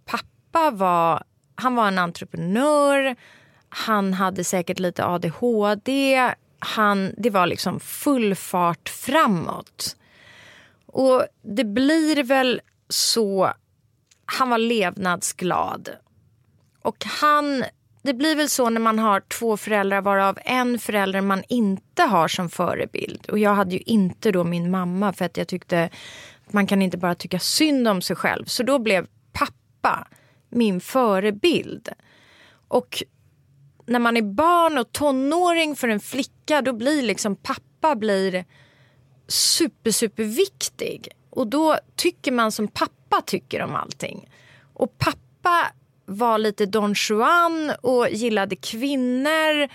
pappa 0.05 0.71
var, 0.71 1.23
han 1.55 1.75
var 1.75 1.89
en 1.89 1.99
entreprenör. 1.99 3.17
Han 3.69 4.15
hade 4.15 4.45
säkert 4.45 4.79
lite 4.79 5.05
ADHD. 5.05 6.33
Han, 6.59 7.15
det 7.17 7.31
var 7.31 7.47
liksom 7.47 7.81
full 7.81 8.35
fart 8.35 8.89
framåt. 8.89 9.97
Och 10.87 11.27
det 11.43 11.65
blir 11.65 12.23
väl 12.23 12.61
så 12.91 13.53
han 14.25 14.51
var 14.51 14.59
levnadsglad. 14.59 15.91
Och 16.83 17.05
han, 17.05 17.65
det 18.03 18.15
blir 18.15 18.37
väl 18.37 18.49
så 18.49 18.71
när 18.71 18.81
man 18.81 18.99
har 18.99 19.21
två 19.21 19.57
föräldrar 19.57 20.01
varav 20.01 20.39
en 20.45 20.79
förälder 20.79 21.21
man 21.21 21.43
inte 21.49 22.03
har 22.03 22.29
som 22.29 22.51
förebild. 22.51 23.27
Och 23.31 23.39
jag 23.39 23.55
hade 23.55 23.73
ju 23.73 23.79
inte 23.87 24.33
då 24.33 24.45
min 24.45 24.71
mamma 24.71 25.13
för 25.13 25.25
att 25.25 25.37
jag 25.37 25.49
tyckte 25.49 25.91
att 26.47 26.53
man 26.53 26.67
kan 26.67 26.83
inte 26.83 26.99
bara 26.99 27.15
tycka 27.15 27.39
synd 27.39 27.89
om 27.89 28.03
sig 28.03 28.17
själv. 28.17 28.45
Så 28.45 28.63
då 28.63 28.79
blev 28.79 29.07
pappa 29.33 30.09
min 30.49 30.81
förebild. 30.81 31.89
Och 32.69 33.03
när 33.87 33.99
man 33.99 34.17
är 34.17 34.23
barn 34.23 34.79
och 34.79 34.93
tonåring 34.93 35.77
för 35.77 35.89
en 35.89 36.01
flicka 36.01 36.63
då 36.63 36.73
blir 36.73 37.03
liksom 37.03 37.37
pappa 37.37 37.97
blir 37.97 38.45
super 39.29 39.91
super 39.91 40.25
viktig. 40.25 41.09
Och 41.31 41.47
då 41.47 41.79
tycker 41.97 42.33
man 42.33 42.53
som 42.53 42.69
pappa 42.69 43.21
tycker 43.27 43.63
om 43.63 43.75
allting. 43.75 44.29
Och 44.73 44.99
pappa 44.99 45.73
var 46.05 46.39
lite 46.39 46.67
Don 46.67 46.95
Juan 47.09 47.73
och 47.81 48.11
gillade 48.11 48.57
kvinnor 48.57 49.69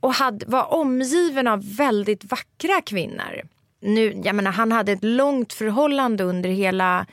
och 0.00 0.14
hade, 0.14 0.46
var 0.46 0.72
omgiven 0.72 1.48
av 1.48 1.76
väldigt 1.76 2.24
vackra 2.24 2.80
kvinnor. 2.86 3.42
Nu, 3.80 4.20
jag 4.24 4.34
menar, 4.34 4.50
han 4.52 4.72
hade 4.72 4.92
ett 4.92 5.04
långt 5.04 5.52
förhållande 5.52 6.24
under 6.24 6.50
hela 6.50 7.06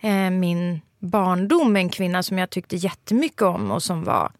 eh, 0.00 0.30
min 0.30 0.80
barndom 0.98 1.72
med 1.72 1.80
en 1.80 1.88
kvinna 1.88 2.22
som 2.22 2.38
jag 2.38 2.50
tyckte 2.50 2.76
jättemycket 2.76 3.42
om 3.42 3.70
och 3.70 3.82
som 3.82 4.04
var 4.04 4.32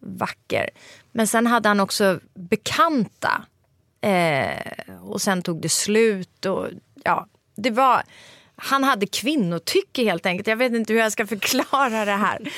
vacker. 0.00 0.70
Men 1.12 1.26
sen 1.26 1.46
hade 1.46 1.68
han 1.68 1.80
också 1.80 2.20
bekanta. 2.34 3.44
Eh, 4.00 4.94
och 5.02 5.22
sen 5.22 5.42
tog 5.42 5.60
det 5.60 5.68
slut. 5.68 6.46
och 6.46 6.68
ja, 7.04 7.26
det 7.56 7.70
var 7.70 8.02
han 8.56 8.84
hade 8.84 9.06
kvinnotycke 9.06 10.04
helt 10.04 10.26
enkelt. 10.26 10.46
Jag 10.46 10.56
vet 10.56 10.72
inte 10.72 10.92
hur 10.92 11.00
jag 11.00 11.12
ska 11.12 11.26
förklara 11.26 12.04
det 12.04 12.12
här. 12.12 12.52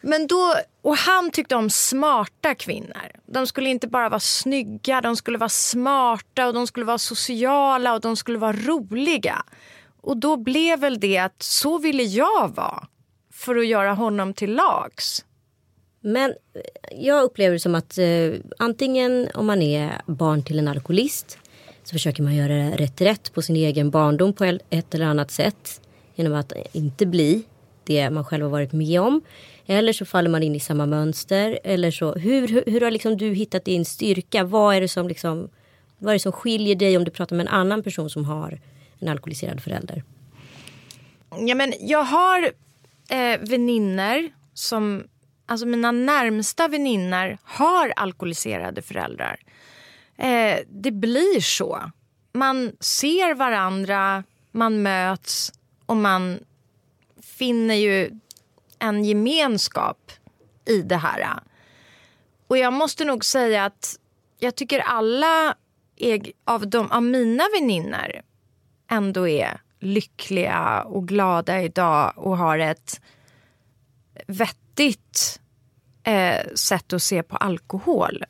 Men 0.00 0.26
då, 0.26 0.54
och 0.82 0.96
han 0.96 1.30
tyckte 1.30 1.56
om 1.56 1.70
smarta 1.70 2.54
kvinnor. 2.54 3.10
De 3.26 3.46
skulle 3.46 3.68
inte 3.68 3.88
bara 3.88 4.08
vara 4.08 4.20
snygga, 4.20 5.00
de 5.00 5.16
skulle 5.16 5.38
vara 5.38 5.48
smarta 5.48 6.46
och 6.46 6.54
de 6.54 6.66
skulle 6.66 6.86
vara 6.86 6.98
sociala 6.98 7.94
och 7.94 8.00
de 8.00 8.16
skulle 8.16 8.38
vara 8.38 8.52
roliga. 8.52 9.42
Och 10.00 10.16
då 10.16 10.36
blev 10.36 10.80
väl 10.80 11.00
det 11.00 11.18
att 11.18 11.42
så 11.42 11.78
ville 11.78 12.02
jag 12.02 12.54
vara 12.54 12.86
för 13.32 13.56
att 13.56 13.66
göra 13.66 13.94
honom 13.94 14.34
till 14.34 14.54
lags. 14.54 15.24
Men 16.00 16.34
jag 16.90 17.22
upplever 17.22 17.52
det 17.52 17.60
som 17.60 17.74
att 17.74 17.98
eh, 17.98 18.32
antingen 18.58 19.28
om 19.34 19.46
man 19.46 19.62
är 19.62 20.02
barn 20.06 20.42
till 20.42 20.58
en 20.58 20.68
alkoholist 20.68 21.38
så 21.88 21.92
försöker 21.92 22.22
man 22.22 22.34
göra 22.34 22.76
rätt 22.76 23.00
rätt 23.00 23.32
på 23.32 23.42
sin 23.42 23.56
egen 23.56 23.90
barndom 23.90 24.32
på 24.32 24.58
ett 24.70 24.94
eller 24.94 25.06
annat 25.06 25.30
sätt. 25.30 25.80
Genom 26.14 26.34
att 26.34 26.52
inte 26.72 27.06
bli 27.06 27.44
det 27.84 28.10
man 28.10 28.24
själv 28.24 28.44
har 28.44 28.50
varit 28.50 28.72
med 28.72 29.00
om. 29.00 29.22
Eller 29.66 29.92
så 29.92 30.04
faller 30.04 30.30
man 30.30 30.42
in 30.42 30.54
i 30.54 30.60
samma 30.60 30.86
mönster. 30.86 31.58
Eller 31.64 31.90
så, 31.90 32.14
hur, 32.14 32.48
hur, 32.48 32.64
hur 32.66 32.80
har 32.80 32.90
liksom 32.90 33.16
du 33.16 33.34
hittat 33.34 33.64
din 33.64 33.84
styrka? 33.84 34.44
Vad 34.44 34.76
är, 34.76 34.80
det 34.80 34.88
som 34.88 35.08
liksom, 35.08 35.48
vad 35.98 36.10
är 36.10 36.14
det 36.14 36.20
som 36.20 36.32
skiljer 36.32 36.74
dig 36.74 36.96
om 36.96 37.04
du 37.04 37.10
pratar 37.10 37.36
med 37.36 37.46
en 37.46 37.52
annan 37.52 37.82
person 37.82 38.10
som 38.10 38.24
har 38.24 38.60
en 38.98 39.08
alkoholiserad 39.08 39.62
förälder? 39.62 40.04
Ja, 41.38 41.54
men 41.54 41.72
jag 41.80 42.02
har 42.02 42.42
eh, 43.10 43.40
väninner 43.40 44.30
som 44.54 45.04
alltså 45.46 45.66
mina 45.66 45.92
närmsta 45.92 46.68
väninnor 46.68 47.38
har 47.42 47.92
alkoholiserade 47.96 48.82
föräldrar. 48.82 49.36
Eh, 50.18 50.58
det 50.68 50.90
blir 50.90 51.40
så. 51.40 51.90
Man 52.32 52.72
ser 52.80 53.34
varandra, 53.34 54.24
man 54.52 54.82
möts 54.82 55.52
och 55.86 55.96
man 55.96 56.38
finner 57.22 57.74
ju 57.74 58.10
en 58.78 59.04
gemenskap 59.04 60.12
i 60.64 60.82
det 60.82 60.96
här. 60.96 61.40
Och 62.46 62.58
jag 62.58 62.72
måste 62.72 63.04
nog 63.04 63.24
säga 63.24 63.64
att 63.64 63.98
jag 64.38 64.54
tycker 64.54 64.78
alla 64.78 65.54
av, 66.44 66.68
de, 66.68 66.90
av 66.90 67.02
mina 67.02 67.44
väninnor 67.60 68.20
ändå 68.90 69.28
är 69.28 69.60
lyckliga 69.80 70.82
och 70.82 71.08
glada 71.08 71.62
idag 71.62 72.12
och 72.16 72.38
har 72.38 72.58
ett 72.58 73.00
vettigt 74.26 75.40
eh, 76.02 76.46
sätt 76.54 76.92
att 76.92 77.02
se 77.02 77.22
på 77.22 77.36
alkohol. 77.36 78.24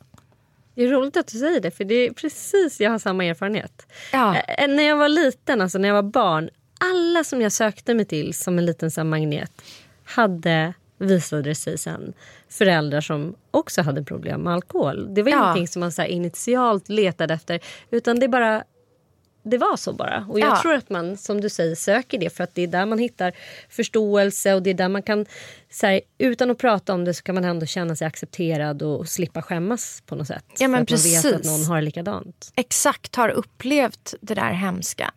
Det 0.79 0.85
är 0.85 0.89
roligt 0.89 1.17
att 1.17 1.27
du 1.27 1.37
säger 1.37 1.59
det, 1.59 1.71
för 1.71 1.83
det 1.83 1.95
är 1.95 2.11
precis 2.11 2.79
jag 2.79 2.91
har 2.91 2.99
samma 2.99 3.25
erfarenhet. 3.25 3.87
Ja. 4.13 4.35
Eh, 4.35 4.67
när 4.67 4.83
jag 4.83 4.97
var 4.97 5.09
liten, 5.09 5.61
alltså 5.61 5.77
när 5.77 5.87
jag 5.87 5.95
var 5.95 6.11
barn, 6.11 6.49
alla 6.79 7.23
som 7.23 7.41
jag 7.41 7.51
sökte 7.51 7.93
mig 7.93 8.05
till 8.05 8.33
som 8.33 8.59
en 8.59 8.65
liten 8.65 8.91
så 8.91 9.03
magnet 9.03 9.51
hade 10.03 10.73
visade 10.97 11.41
det 11.41 11.55
sig 11.55 11.77
sen 11.77 12.13
föräldrar 12.49 13.01
som 13.01 13.35
också 13.51 13.81
hade 13.81 14.03
problem 14.03 14.41
med 14.41 14.53
alkohol. 14.53 15.13
Det 15.13 15.23
var 15.23 15.31
ja. 15.31 15.43
ingenting 15.43 15.67
som 15.67 15.79
man 15.79 15.91
så 15.91 16.03
initialt 16.03 16.89
letade 16.89 17.33
efter 17.33 17.59
utan 17.91 18.19
det 18.19 18.27
bara 18.27 18.63
det 19.49 19.57
var 19.57 19.77
så 19.77 19.93
bara. 19.93 20.25
Och 20.29 20.39
jag 20.39 20.49
ja. 20.49 20.61
tror 20.61 20.73
att 20.73 20.89
man 20.89 21.17
som 21.17 21.41
du 21.41 21.49
säger 21.49 21.75
söker 21.75 22.17
det 22.17 22.29
för 22.29 22.43
att 22.43 22.55
det 22.55 22.61
är 22.61 22.67
där 22.67 22.85
man 22.85 22.99
hittar 22.99 23.33
förståelse 23.69 24.53
och 24.53 24.63
det 24.63 24.69
är 24.69 24.73
där 24.73 24.89
man 24.89 25.03
kan, 25.03 25.25
så 25.69 25.87
här, 25.87 26.01
utan 26.17 26.51
att 26.51 26.57
prata 26.57 26.93
om 26.93 27.05
det 27.05 27.13
så 27.13 27.23
kan 27.23 27.35
man 27.35 27.45
ändå 27.45 27.65
känna 27.65 27.95
sig 27.95 28.07
accepterad 28.07 28.81
och 28.81 29.09
slippa 29.09 29.41
skämmas 29.41 30.03
på 30.05 30.15
något 30.15 30.27
sätt. 30.27 30.45
Ja 30.59 30.67
men 30.67 30.77
för 30.77 30.81
att 30.81 30.87
precis. 30.87 31.23
man 31.23 31.31
vet 31.31 31.41
att 31.41 31.47
någon 31.47 31.65
har 31.65 31.75
det 31.75 31.81
likadant. 31.81 32.51
Exakt, 32.55 33.15
har 33.15 33.29
upplevt 33.29 34.13
det 34.21 34.33
där 34.33 34.51
hemska. 34.51 35.13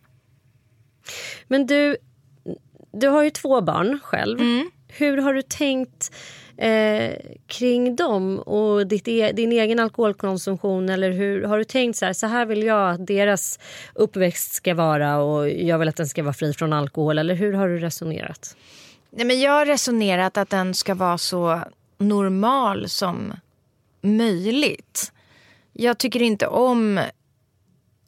Men 1.47 1.65
du, 1.65 1.97
du 2.91 3.07
har 3.07 3.23
ju 3.23 3.29
två 3.29 3.61
barn 3.61 3.99
själv. 4.03 4.39
Mm. 4.39 4.71
Hur 4.87 5.17
har 5.17 5.33
du 5.33 5.41
tänkt 5.41 6.11
eh, 6.57 7.15
kring 7.47 7.95
dem 7.95 8.39
och 8.39 8.87
ditt, 8.87 9.07
e 9.07 9.31
din 9.31 9.51
egen 9.51 9.79
alkoholkonsumtion? 9.79 10.89
Eller 10.89 11.11
hur 11.11 11.43
Har 11.43 11.57
du 11.57 11.63
tänkt 11.63 11.97
så 11.97 12.05
här, 12.05 12.13
så 12.13 12.27
här 12.27 12.45
vill 12.45 12.63
jag 12.63 12.89
att 12.89 13.07
deras 13.07 13.59
uppväxt 13.95 14.53
ska 14.53 14.73
vara 14.73 15.17
och 15.17 15.49
jag 15.49 15.79
vill 15.79 15.89
att 15.89 15.95
den 15.95 16.07
ska 16.07 16.23
vara 16.23 16.33
fri 16.33 16.53
från 16.53 16.73
alkohol? 16.73 17.17
Eller 17.17 17.35
hur 17.35 17.53
har 17.53 17.67
du 17.67 17.77
resonerat? 17.77 18.57
Nej, 19.09 19.25
men 19.25 19.39
jag 19.39 19.51
har 19.51 19.65
resonerat 19.65 20.37
att 20.37 20.49
den 20.49 20.73
ska 20.73 20.95
vara 20.95 21.17
så 21.17 21.61
normal 21.97 22.89
som 22.89 23.33
möjligt. 24.01 25.11
Jag 25.73 25.97
tycker 25.97 26.21
inte 26.21 26.47
om 26.47 26.99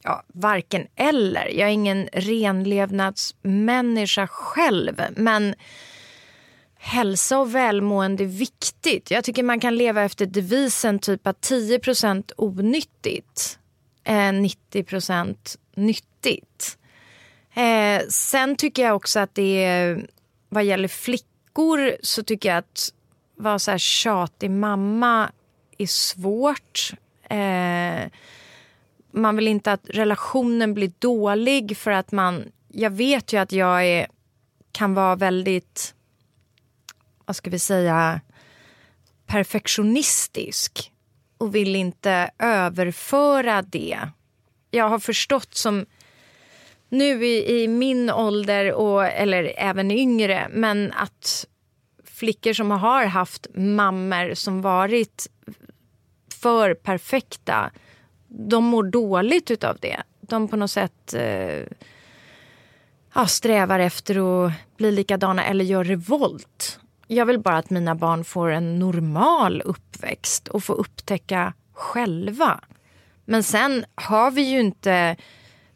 ja, 0.02 0.22
varken 0.26 0.86
eller. 0.96 1.46
Jag 1.46 1.68
är 1.68 1.72
ingen 1.72 2.08
renlevnadsmänniska 2.12 4.26
själv. 4.26 5.02
Men 5.16 5.54
hälsa 6.86 7.38
och 7.38 7.54
välmående 7.54 8.24
är 8.24 8.28
viktigt. 8.28 9.10
Jag 9.10 9.24
tycker 9.24 9.42
man 9.42 9.60
kan 9.60 9.76
leva 9.76 10.02
efter 10.02 10.26
devisen 10.26 10.98
typ 10.98 11.26
att 11.26 11.40
10 11.40 11.80
onyttigt 12.36 13.58
eh, 14.04 14.14
är 14.14 14.32
90 14.32 15.36
nyttigt. 15.74 16.78
Eh, 17.54 18.02
sen 18.08 18.56
tycker 18.56 18.82
jag 18.82 18.96
också 18.96 19.20
att 19.20 19.34
det 19.34 19.64
är, 19.64 20.06
vad 20.48 20.64
gäller 20.64 20.88
flickor 20.88 21.96
så 22.02 22.22
tycker 22.22 22.48
jag 22.48 22.58
att 22.58 22.92
vara 23.36 23.58
så 23.58 23.70
här 23.70 23.78
tjatig 23.78 24.50
mamma 24.50 25.30
är 25.78 25.86
svårt. 25.86 26.92
Eh, 27.30 28.10
man 29.10 29.36
vill 29.36 29.48
inte 29.48 29.72
att 29.72 29.84
relationen 29.84 30.74
blir 30.74 30.92
dålig 30.98 31.76
för 31.76 31.90
att 31.90 32.12
man, 32.12 32.44
jag 32.68 32.90
vet 32.90 33.32
ju 33.32 33.36
att 33.36 33.52
jag 33.52 33.86
är, 33.86 34.06
kan 34.72 34.94
vara 34.94 35.16
väldigt 35.16 35.95
vad 37.26 37.36
ska 37.36 37.50
vi 37.50 37.58
säga, 37.58 38.20
perfektionistisk 39.26 40.92
och 41.38 41.54
vill 41.54 41.76
inte 41.76 42.30
överföra 42.38 43.62
det. 43.62 43.98
Jag 44.70 44.88
har 44.88 44.98
förstått 44.98 45.54
som 45.54 45.86
nu 46.88 47.26
i, 47.26 47.62
i 47.62 47.68
min 47.68 48.10
ålder, 48.10 48.72
och, 48.72 49.06
eller 49.06 49.54
även 49.56 49.90
yngre, 49.90 50.48
men 50.50 50.92
att 50.92 51.46
flickor 52.04 52.52
som 52.52 52.70
har 52.70 53.04
haft 53.04 53.46
mammor 53.54 54.34
som 54.34 54.62
varit 54.62 55.26
för 56.42 56.74
perfekta, 56.74 57.70
de 58.28 58.64
mår 58.64 58.82
dåligt 58.82 59.64
av 59.64 59.78
det. 59.80 60.02
De 60.20 60.48
på 60.48 60.56
något 60.56 60.70
sätt 60.70 61.14
eh, 61.14 61.62
ja, 63.14 63.26
strävar 63.26 63.78
efter 63.78 64.46
att 64.46 64.52
bli 64.76 64.90
likadana 64.90 65.44
eller 65.44 65.64
gör 65.64 65.84
revolt 65.84 66.80
jag 67.06 67.26
vill 67.26 67.40
bara 67.40 67.56
att 67.56 67.70
mina 67.70 67.94
barn 67.94 68.24
får 68.24 68.50
en 68.50 68.78
normal 68.78 69.62
uppväxt 69.64 70.48
och 70.48 70.64
får 70.64 70.74
upptäcka 70.74 71.52
själva. 71.72 72.60
Men 73.24 73.42
sen 73.42 73.84
har 73.94 74.30
vi 74.30 74.42
ju 74.42 74.60
inte... 74.60 75.16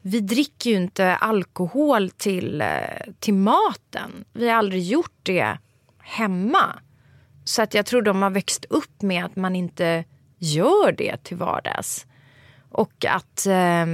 Vi 0.03 0.21
dricker 0.21 0.71
ju 0.71 0.77
inte 0.77 1.17
alkohol 1.17 2.11
till, 2.11 2.61
eh, 2.61 3.13
till 3.19 3.35
maten. 3.35 4.25
Vi 4.33 4.49
har 4.49 4.57
aldrig 4.57 4.83
gjort 4.83 5.19
det 5.23 5.59
hemma. 5.99 6.79
Så 7.45 7.63
att 7.63 7.75
jag 7.75 7.87
tror 7.87 8.03
de 8.03 8.23
har 8.23 8.31
växt 8.31 8.65
upp 8.65 9.03
med 9.03 9.25
att 9.25 9.37
man 9.37 9.57
inte 9.57 10.05
gör 10.39 10.93
det 10.93 11.25
till 11.25 11.37
vardags. 11.37 12.07
Och 12.71 13.05
att... 13.09 13.47
Eh, 13.47 13.87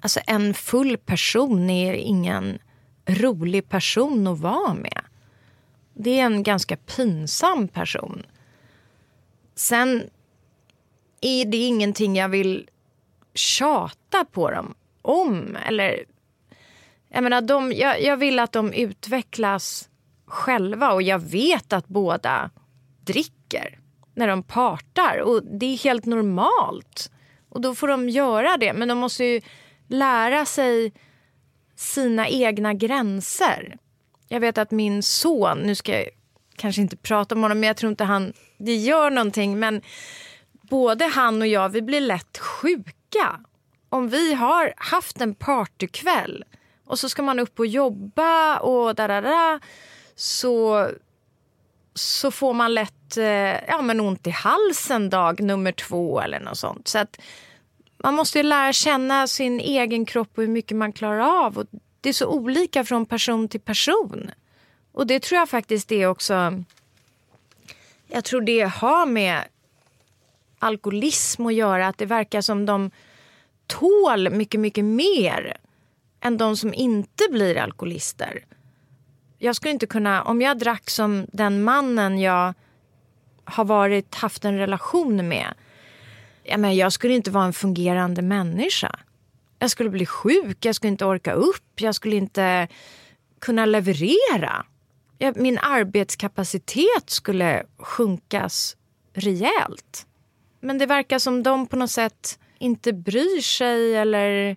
alltså 0.00 0.20
en 0.26 0.54
full 0.54 0.96
person 0.96 1.70
är 1.70 1.92
ingen 1.92 2.58
rolig 3.08 3.68
person 3.68 4.26
att 4.26 4.38
vara 4.38 4.74
med. 4.74 5.00
Det 5.94 6.20
är 6.20 6.26
en 6.26 6.42
ganska 6.42 6.76
pinsam 6.76 7.68
person. 7.68 8.26
Sen 9.54 10.10
är 11.20 11.44
det 11.44 11.56
ingenting 11.56 12.16
jag 12.16 12.28
vill 12.28 12.70
tjata 13.34 14.24
på 14.24 14.50
dem 14.50 14.74
om. 15.02 15.56
Eller, 15.66 16.04
jag, 17.08 17.22
menar, 17.22 17.40
de, 17.40 17.72
jag, 17.72 18.02
jag 18.02 18.16
vill 18.16 18.38
att 18.38 18.52
de 18.52 18.72
utvecklas 18.72 19.88
själva 20.26 20.92
och 20.92 21.02
jag 21.02 21.18
vet 21.18 21.72
att 21.72 21.88
båda 21.88 22.50
dricker 23.00 23.78
när 24.14 24.28
de 24.28 24.42
partar. 24.42 25.18
Och 25.18 25.42
Det 25.44 25.66
är 25.66 25.84
helt 25.84 26.04
normalt. 26.04 27.10
Och 27.48 27.60
Då 27.60 27.74
får 27.74 27.88
de 27.88 28.08
göra 28.08 28.56
det, 28.56 28.72
men 28.72 28.88
de 28.88 28.98
måste 28.98 29.24
ju 29.24 29.40
lära 29.88 30.46
sig 30.46 30.92
sina 31.78 32.28
egna 32.28 32.74
gränser. 32.74 33.76
Jag 34.28 34.40
vet 34.40 34.58
att 34.58 34.70
min 34.70 35.02
son, 35.02 35.58
nu 35.58 35.74
ska 35.74 35.92
jag 35.92 36.08
kanske 36.56 36.82
inte 36.82 36.96
prata 36.96 37.34
om 37.34 37.42
honom, 37.42 37.60
men 37.60 37.66
jag 37.66 37.76
tror 37.76 37.90
inte 37.90 38.04
han, 38.04 38.32
det 38.58 38.74
gör 38.76 39.10
någonting, 39.10 39.58
men 39.58 39.82
både 40.62 41.04
han 41.04 41.42
och 41.42 41.48
jag, 41.48 41.68
vi 41.68 41.82
blir 41.82 42.00
lätt 42.00 42.38
sjuka. 42.38 43.40
Om 43.88 44.08
vi 44.08 44.34
har 44.34 44.74
haft 44.76 45.20
en 45.20 45.34
partykväll 45.34 46.44
och 46.84 46.98
så 46.98 47.08
ska 47.08 47.22
man 47.22 47.38
upp 47.38 47.58
och 47.58 47.66
jobba 47.66 48.58
och 48.58 48.94
da, 48.94 49.60
så, 50.14 50.88
så 51.94 52.30
får 52.30 52.54
man 52.54 52.74
lätt 52.74 53.16
eh, 53.16 53.64
ja, 53.68 53.82
men 53.82 54.00
ont 54.00 54.26
i 54.26 54.30
halsen 54.30 55.10
dag 55.10 55.40
nummer 55.40 55.72
två 55.72 56.20
eller 56.20 56.40
något 56.40 56.58
sånt. 56.58 56.88
Så 56.88 56.98
att 56.98 57.20
man 58.02 58.14
måste 58.14 58.42
lära 58.42 58.72
känna 58.72 59.26
sin 59.26 59.60
egen 59.60 60.06
kropp 60.06 60.30
och 60.34 60.42
hur 60.42 60.50
mycket 60.50 60.76
man 60.76 60.92
klarar 60.92 61.46
av. 61.46 61.58
Och 61.58 61.66
det 62.00 62.08
är 62.08 62.12
så 62.12 62.26
olika 62.26 62.84
från 62.84 63.06
person 63.06 63.48
till 63.48 63.60
person. 63.60 64.30
Och 64.92 65.06
det 65.06 65.22
tror 65.22 65.38
jag 65.38 65.48
faktiskt 65.48 65.92
är 65.92 66.06
också... 66.06 66.64
Jag 68.08 68.24
tror 68.24 68.40
det 68.40 68.60
har 68.60 69.06
med 69.06 69.44
alkoholism 70.58 71.46
att 71.46 71.54
göra. 71.54 71.88
Att 71.88 71.98
det 71.98 72.06
verkar 72.06 72.40
som 72.40 72.66
de 72.66 72.90
tål 73.66 74.30
mycket, 74.30 74.60
mycket 74.60 74.84
mer 74.84 75.56
än 76.20 76.36
de 76.38 76.56
som 76.56 76.74
inte 76.74 77.24
blir 77.30 77.58
alkoholister. 77.58 78.44
Jag 79.38 79.56
skulle 79.56 79.72
inte 79.72 79.86
kunna... 79.86 80.22
Om 80.22 80.40
jag 80.40 80.58
drack 80.58 80.90
som 80.90 81.26
den 81.32 81.62
mannen 81.62 82.18
jag 82.18 82.54
har 83.44 83.64
varit, 83.64 84.14
haft 84.14 84.44
en 84.44 84.58
relation 84.58 85.28
med 85.28 85.54
jag, 86.48 86.60
menar, 86.60 86.74
jag 86.74 86.92
skulle 86.92 87.14
inte 87.14 87.30
vara 87.30 87.44
en 87.44 87.52
fungerande 87.52 88.22
människa. 88.22 88.98
Jag 89.58 89.70
skulle 89.70 89.90
bli 89.90 90.06
sjuk, 90.06 90.64
jag 90.64 90.74
skulle 90.74 90.90
inte 90.90 91.04
orka 91.04 91.32
upp, 91.32 91.80
jag 91.80 91.94
skulle 91.94 92.16
inte 92.16 92.68
kunna 93.38 93.66
leverera. 93.66 94.66
Jag, 95.18 95.36
min 95.36 95.58
arbetskapacitet 95.58 97.10
skulle 97.10 97.64
sjunkas 97.78 98.76
rejält. 99.14 100.06
Men 100.60 100.78
det 100.78 100.86
verkar 100.86 101.18
som 101.18 101.42
de 101.42 101.66
på 101.66 101.76
något 101.76 101.90
sätt 101.90 102.38
inte 102.58 102.92
bryr 102.92 103.40
sig 103.40 103.96
eller 103.96 104.56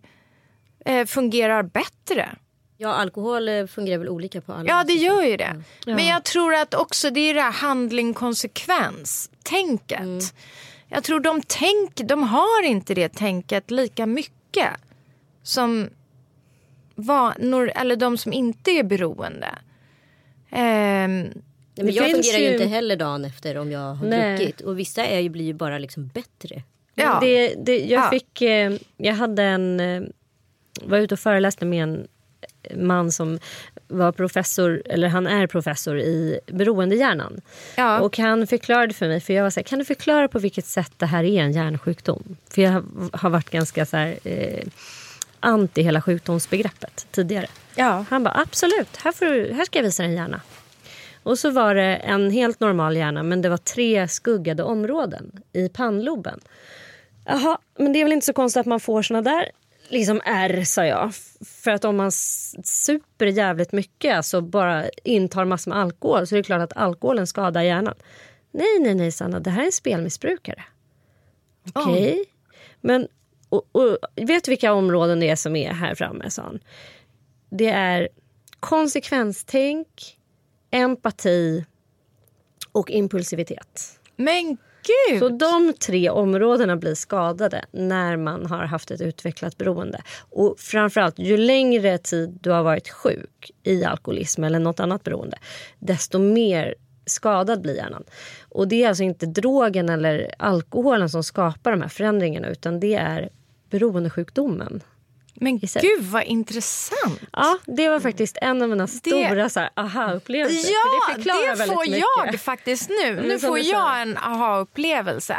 eh, 0.85 1.05
fungerar 1.05 1.63
bättre. 1.63 2.35
Ja, 2.77 2.93
alkohol 2.93 3.47
eh, 3.47 3.65
fungerar 3.65 3.97
väl 3.97 4.09
olika 4.09 4.41
på 4.41 4.53
alla. 4.53 4.69
Ja, 4.69 4.83
det 4.83 4.93
gör 4.93 5.23
ju 5.23 5.37
det. 5.37 5.63
Men 5.85 6.07
jag 6.07 6.23
tror 6.23 6.53
att 6.53 6.73
också 6.73 7.09
det 7.09 7.19
är 7.19 7.33
det 7.33 7.41
här 7.41 7.51
handling 7.51 8.13
konsekvens 8.13 9.29
tänket. 9.43 9.99
Mm. 9.99 10.19
Jag 10.93 11.03
tror 11.03 11.19
de 11.19 11.41
tänk, 11.47 11.95
de 11.95 12.23
har 12.23 12.63
inte 12.65 12.93
det 12.93 13.09
tänket 13.09 13.71
lika 13.71 14.05
mycket 14.05 14.69
som 15.43 15.89
vanor, 16.95 17.71
eller 17.75 17.95
de 17.95 18.17
som 18.17 18.33
inte 18.33 18.71
är 18.71 18.83
beroende. 18.83 19.47
Ehm, 20.49 21.21
Nej, 21.21 21.85
men 21.85 21.93
jag 21.93 22.11
fungerar 22.11 22.39
ju 22.39 22.45
ju- 22.45 22.53
inte 22.53 22.65
heller 22.65 22.95
dagen 22.95 23.25
efter 23.25 23.57
om 23.57 23.71
jag 23.71 23.93
har 23.95 24.05
Nej. 24.07 24.37
druckit. 24.37 24.61
Och 24.61 24.79
vissa 24.79 25.05
är 25.05 25.19
ju, 25.19 25.29
blir 25.29 25.45
ju 25.45 25.53
bara 25.53 25.77
liksom 25.77 26.07
bättre. 26.07 26.63
ja. 26.95 27.17
Det, 27.21 27.55
det, 27.55 27.79
jag 27.79 28.03
Ja. 28.03 28.09
fick, 28.09 28.41
eh, 28.41 28.73
jag 28.97 29.13
hade 29.13 29.43
en, 29.43 29.79
eh, 29.79 30.01
var 30.83 30.97
ute 30.97 31.13
och 31.15 31.19
föreläste 31.19 31.65
med 31.65 31.83
en 31.83 32.07
man 32.75 33.11
som 33.11 33.39
var 33.87 34.11
professor, 34.11 34.81
eller 34.85 35.07
han 35.07 35.27
är 35.27 35.47
professor 35.47 35.99
i 35.99 36.39
beroendehjärnan. 36.47 37.41
Ja. 37.75 37.99
Och 37.99 38.17
han 38.17 38.47
förklarade 38.47 38.93
för 38.93 39.07
mig, 39.07 39.19
för 39.19 39.33
jag 39.33 39.43
var 39.43 39.49
så 39.49 39.59
här, 39.59 39.65
kan 39.65 39.79
du 39.79 39.85
förklara 39.85 40.27
på 40.27 40.39
vilket 40.39 40.65
sätt 40.65 40.91
det 40.97 41.05
här 41.05 41.23
är 41.23 41.41
en 41.41 41.51
hjärnsjukdom? 41.51 42.35
För 42.49 42.61
jag 42.61 42.83
har 43.13 43.29
varit 43.29 43.49
ganska 43.49 43.85
så 43.85 43.97
här, 43.97 44.19
eh, 44.23 44.63
anti 45.39 45.81
hela 45.81 46.01
sjukdomsbegreppet 46.01 47.07
tidigare. 47.11 47.47
Ja. 47.75 48.05
Han 48.09 48.23
bara 48.23 48.39
absolut, 48.39 48.97
här, 48.97 49.11
får 49.11 49.25
du, 49.25 49.53
här 49.53 49.65
ska 49.65 49.79
jag 49.79 49.83
visa 49.83 50.03
dig 50.03 50.11
en 50.11 50.17
hjärna. 50.17 50.41
Och 51.23 51.39
så 51.39 51.49
var 51.49 51.75
det 51.75 51.95
en 51.95 52.31
helt 52.31 52.59
normal 52.59 52.97
hjärna 52.97 53.23
men 53.23 53.41
det 53.41 53.49
var 53.49 53.57
tre 53.57 54.07
skuggade 54.07 54.63
områden 54.63 55.31
i 55.53 55.69
pannloben. 55.69 56.39
Jaha, 57.25 57.57
men 57.77 57.93
det 57.93 57.99
är 57.99 58.05
väl 58.05 58.13
inte 58.13 58.25
så 58.25 58.33
konstigt 58.33 58.59
att 58.59 58.65
man 58.65 58.79
får 58.79 59.01
såna 59.01 59.21
där 59.21 59.51
liksom 59.91 60.21
R, 60.25 60.63
sa 60.63 60.85
jag. 60.85 61.13
För 61.45 61.71
att 61.71 61.85
om 61.85 61.97
man 61.97 62.11
super 62.11 63.25
jävligt 63.25 63.71
mycket, 63.71 64.15
alltså 64.15 64.41
bara 64.41 64.89
intar 65.03 65.45
massor 65.45 65.71
med 65.71 65.79
alkohol 65.79 66.27
så 66.27 66.35
är 66.35 66.37
det 66.37 66.43
klart 66.43 66.61
att 66.61 66.77
alkoholen 66.77 67.27
skadar 67.27 67.61
hjärnan. 67.61 67.95
Nej, 68.51 68.79
nej, 68.79 68.95
nej 68.95 69.11
Sanna, 69.11 69.39
det 69.39 69.49
här 69.49 69.61
är 69.61 69.65
en 69.65 69.71
spelmissbrukare. 69.71 70.63
Okej. 71.73 72.25
Men 72.81 73.07
och, 73.49 73.69
och, 73.71 73.97
vet 74.15 74.43
du 74.43 74.51
vilka 74.51 74.73
områden 74.73 75.19
det 75.19 75.29
är 75.29 75.35
som 75.35 75.55
är 75.55 75.73
här 75.73 75.95
framme, 75.95 76.29
sa 76.29 76.41
han. 76.41 76.59
Det 77.49 77.69
är 77.69 78.09
konsekvenstänk, 78.59 80.17
empati 80.71 81.65
och 82.71 82.91
impulsivitet. 82.91 83.99
Men 84.15 84.57
gud! 84.83 85.19
Så 85.19 85.29
de 85.29 85.73
tre 85.73 86.09
områdena 86.09 86.75
blir 86.75 86.95
skadade 86.95 87.65
när 87.71 88.17
man 88.17 88.45
har 88.45 88.65
haft 88.65 88.91
ett 88.91 89.01
utvecklat 89.01 89.57
beroende. 89.57 90.01
Och 90.29 90.59
framförallt, 90.59 91.19
ju 91.19 91.37
längre 91.37 91.97
tid 91.97 92.37
du 92.41 92.49
har 92.49 92.63
varit 92.63 92.89
sjuk 92.89 93.51
i 93.63 93.83
alkoholism 93.83 94.43
eller 94.43 94.59
något 94.59 94.79
annat 94.79 95.03
beroende, 95.03 95.37
desto 95.79 96.19
mer 96.19 96.75
skadad 97.05 97.61
blir 97.61 97.75
hjärnan. 97.75 98.03
Och 98.49 98.67
det 98.67 98.83
är 98.83 98.87
alltså 98.87 99.03
inte 99.03 99.25
drogen 99.25 99.89
eller 99.89 100.31
alkoholen 100.37 101.09
som 101.09 101.23
skapar 101.23 101.71
de 101.71 101.81
här 101.81 101.89
förändringarna 101.89 102.47
utan 102.47 102.79
det 102.79 102.95
är 102.95 103.29
beroendesjukdomen. 103.69 104.83
Men 105.43 105.57
Gissa. 105.57 105.79
gud 105.79 106.03
vad 106.03 106.23
intressant. 106.23 107.21
Ja, 107.33 107.57
det 107.65 107.89
var 107.89 107.99
faktiskt 107.99 108.37
en 108.41 108.61
av 108.61 108.69
mina 108.69 108.87
stora 108.87 109.49
här, 109.55 109.69
aha-upplevelser. 109.75 110.63
för 110.63 110.71
Ja, 110.73 111.07
det 111.07 111.13
förklarar 111.13 111.49
det 111.51 111.55
väldigt 111.55 111.75
får 111.77 111.85
mycket. 111.85 112.03
jag 112.31 112.39
faktiskt 112.41 112.89
nu. 112.89 113.15
Men 113.15 113.23
Nu 113.23 113.39
som 113.39 113.47
får 113.49 113.59
jag 113.59 114.01
en 114.01 114.17
aha-upplevelse. 114.17 115.37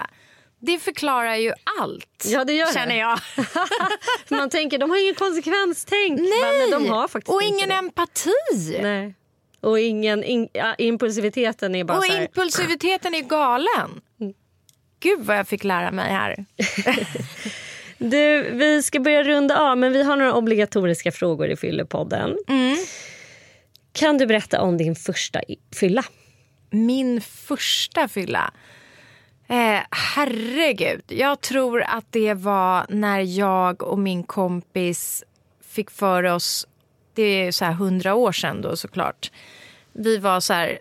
Det 0.58 0.78
förklarar 0.78 1.34
ju 1.36 1.52
allt. 1.80 2.24
Ja, 2.26 2.44
det 2.44 2.52
gör 2.52 2.66
det. 2.66 2.72
Känner 2.72 2.98
jag. 2.98 3.18
Man 4.38 4.50
tänker 4.50 4.78
de 4.78 4.90
har 4.90 5.02
ingen 5.02 5.14
konsekvenstänk. 5.14 6.20
Nej! 6.20 6.70
Men 6.70 6.70
de 6.82 6.90
har 6.90 7.08
faktiskt 7.08 7.34
och 7.34 7.42
ingen 7.42 7.68
det. 7.68 7.74
empati. 7.74 8.78
Nej. 8.82 9.14
Och 9.60 9.78
ingen, 9.80 10.24
in, 10.24 10.48
ja, 10.52 10.74
impulsiviteten 10.74 11.74
är 11.74 11.84
bara 11.84 11.98
Och 11.98 12.04
här, 12.04 12.22
impulsiviteten 12.22 13.14
är 13.14 13.20
galen. 13.22 14.00
Gud 15.00 15.20
vad 15.20 15.36
jag 15.38 15.48
fick 15.48 15.64
lära 15.64 15.90
mig 15.90 16.12
här. 16.12 16.44
Du, 18.10 18.50
vi 18.52 18.82
ska 18.82 19.00
börja 19.00 19.22
runda 19.22 19.60
av 19.60 19.78
men 19.78 19.92
vi 19.92 20.02
har 20.02 20.16
några 20.16 20.34
obligatoriska 20.34 21.12
frågor 21.12 21.48
i 21.48 21.56
Fyllepodden. 21.56 22.36
Mm. 22.48 22.76
Kan 23.92 24.18
du 24.18 24.26
berätta 24.26 24.60
om 24.60 24.76
din 24.76 24.94
första 24.94 25.40
fylla? 25.74 26.04
Min 26.70 27.20
första 27.20 28.08
fylla. 28.08 28.52
Eh, 29.48 29.80
herregud, 29.90 31.02
jag 31.06 31.40
tror 31.40 31.82
att 31.82 32.04
det 32.10 32.34
var 32.34 32.86
när 32.88 33.20
jag 33.20 33.82
och 33.82 33.98
min 33.98 34.22
kompis 34.22 35.24
fick 35.68 35.90
för 35.90 36.22
oss, 36.22 36.66
det 37.14 37.22
är 37.22 37.52
så 37.52 37.64
här 37.64 37.72
hundra 37.72 38.14
år 38.14 38.32
sedan 38.32 38.62
då 38.62 38.76
såklart. 38.76 39.30
Vi 39.92 40.18
var 40.18 40.40
så 40.40 40.52
här 40.52 40.78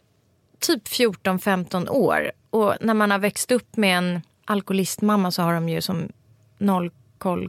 typ 0.59 0.88
14-15 0.88 1.89
år 1.89 2.32
och 2.49 2.76
när 2.82 2.93
man 2.93 3.11
har 3.11 3.19
växt 3.19 3.51
upp 3.51 3.78
med 3.78 3.97
en 3.97 4.22
alkoholistmamma 4.45 5.32
så 5.32 5.41
har 5.41 5.53
de 5.53 5.69
ju 5.69 5.82
som 5.82 6.11
noll 6.57 6.91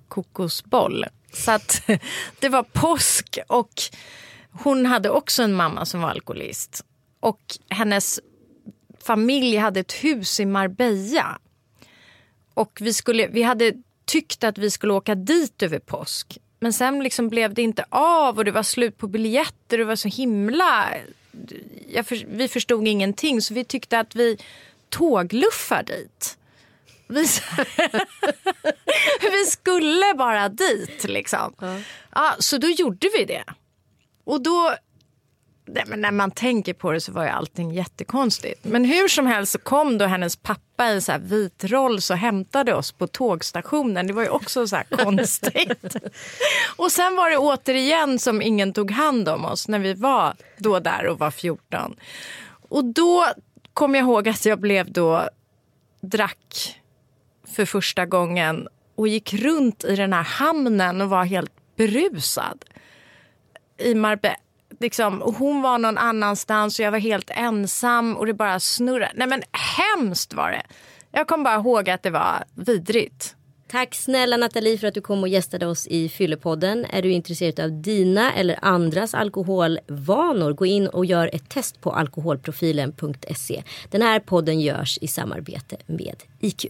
kokosboll. 0.08 1.04
Så 1.32 1.50
att 1.50 1.82
det 2.40 2.48
var 2.48 2.62
påsk 2.62 3.38
och 3.46 3.72
hon 4.52 4.86
hade 4.86 5.10
också 5.10 5.42
en 5.42 5.54
mamma 5.54 5.86
som 5.86 6.00
var 6.00 6.10
alkoholist. 6.10 6.84
Och 7.20 7.40
hennes 7.68 8.20
familj 9.00 9.56
hade 9.56 9.80
ett 9.80 9.92
hus 9.92 10.40
i 10.40 10.46
Marbella. 10.46 11.38
Och 12.54 12.78
vi, 12.80 12.92
skulle, 12.92 13.26
vi 13.26 13.42
hade 13.42 13.72
tyckt 14.04 14.44
att 14.44 14.58
vi 14.58 14.70
skulle 14.70 14.92
åka 14.92 15.14
dit 15.14 15.62
över 15.62 15.78
påsk. 15.78 16.38
Men 16.60 16.72
sen 16.72 17.02
liksom 17.02 17.28
blev 17.28 17.54
det 17.54 17.62
inte 17.62 17.84
av 17.90 18.38
och 18.38 18.44
det 18.44 18.50
var 18.50 18.62
slut 18.62 18.98
på 18.98 19.06
biljetter 19.06 19.78
och 19.78 19.78
det 19.78 19.84
var 19.84 19.96
så 19.96 20.08
himla... 20.08 20.88
Jag 21.88 22.06
för, 22.06 22.24
vi 22.28 22.48
förstod 22.48 22.88
ingenting 22.88 23.42
så 23.42 23.54
vi 23.54 23.64
tyckte 23.64 23.98
att 23.98 24.16
vi 24.16 24.38
tågluffar 24.88 25.82
dit. 25.82 26.38
Vi, 27.12 27.26
vi 29.20 29.44
skulle 29.50 30.14
bara 30.18 30.48
dit 30.48 31.04
liksom. 31.04 31.54
Ja. 32.12 32.34
så 32.38 32.58
då 32.58 32.68
gjorde 32.68 33.10
vi 33.18 33.24
det. 33.24 33.44
Och 34.24 34.42
då 34.42 34.76
Nej, 35.64 35.84
men 35.86 36.00
när 36.00 36.10
man 36.10 36.30
tänker 36.30 36.74
på 36.74 36.92
det 36.92 37.00
så 37.00 37.12
var 37.12 37.24
ju 37.24 37.28
allting 37.28 37.72
jättekonstigt. 37.72 38.64
Men 38.64 38.84
hur 38.84 39.08
som 39.08 39.26
helst 39.26 39.52
så 39.52 39.58
kom 39.58 39.98
då 39.98 40.04
hennes 40.04 40.36
pappa 40.36 40.92
i 40.92 41.00
så 41.00 41.12
här 41.12 41.18
vit 41.18 41.64
Rolls 41.64 42.10
och 42.10 42.16
hämtade 42.16 42.74
oss 42.74 42.92
på 42.92 43.06
tågstationen. 43.06 44.06
Det 44.06 44.12
var 44.12 44.22
ju 44.22 44.28
också 44.28 44.66
så 44.66 44.76
här 44.76 44.84
konstigt. 44.84 45.96
och 46.76 46.92
sen 46.92 47.16
var 47.16 47.30
det 47.30 47.36
återigen 47.36 48.18
som 48.18 48.42
ingen 48.42 48.72
tog 48.72 48.90
hand 48.90 49.28
om 49.28 49.44
oss 49.44 49.68
när 49.68 49.78
vi 49.78 49.94
var 49.94 50.34
då 50.58 50.78
där 50.78 51.06
och 51.06 51.18
var 51.18 51.30
14. 51.30 51.96
Och 52.68 52.84
då 52.84 53.26
kom 53.74 53.94
jag 53.94 54.02
ihåg 54.02 54.28
att 54.28 54.46
jag 54.46 54.60
blev 54.60 54.92
då 54.92 55.28
drack 56.00 56.81
för 57.52 57.64
första 57.64 58.06
gången 58.06 58.68
och 58.94 59.08
gick 59.08 59.34
runt 59.34 59.84
i 59.84 59.96
den 59.96 60.12
här 60.12 60.22
hamnen 60.22 61.00
och 61.00 61.08
var 61.08 61.24
helt 61.24 61.52
berusad 61.76 62.64
i 63.78 63.94
Marbella. 63.94 64.36
Liksom, 64.80 65.22
och 65.22 65.34
hon 65.34 65.62
var 65.62 65.78
någon 65.78 65.98
annanstans 65.98 66.78
och 66.78 66.84
jag 66.84 66.90
var 66.90 66.98
helt 66.98 67.30
ensam 67.30 68.16
och 68.16 68.26
det 68.26 68.34
bara 68.34 68.60
snurrade. 68.60 69.12
Nej 69.14 69.26
men 69.26 69.42
hemskt 69.52 70.34
var 70.34 70.50
det. 70.50 70.62
Jag 71.12 71.28
kommer 71.28 71.44
bara 71.44 71.54
ihåg 71.54 71.90
att 71.90 72.02
det 72.02 72.10
var 72.10 72.44
vidrigt. 72.54 73.36
Tack 73.72 73.94
snälla 73.94 74.36
Nathalie 74.36 74.78
för 74.78 74.86
att 74.86 74.94
du 74.94 75.00
kom 75.00 75.22
och 75.22 75.28
gästade 75.28 75.66
oss 75.66 75.86
i 75.86 76.08
Fyllepodden. 76.08 76.84
Är 76.84 77.02
du 77.02 77.10
intresserad 77.10 77.60
av 77.60 77.82
dina 77.82 78.32
eller 78.34 78.58
andras 78.62 79.14
alkoholvanor 79.14 80.52
gå 80.52 80.66
in 80.66 80.86
och 80.86 81.04
gör 81.06 81.30
ett 81.32 81.48
test 81.48 81.80
på 81.80 81.90
alkoholprofilen.se. 81.90 83.62
Den 83.90 84.02
här 84.02 84.20
podden 84.20 84.60
görs 84.60 84.98
i 85.00 85.08
samarbete 85.08 85.76
med 85.86 86.16
IQ. 86.40 86.66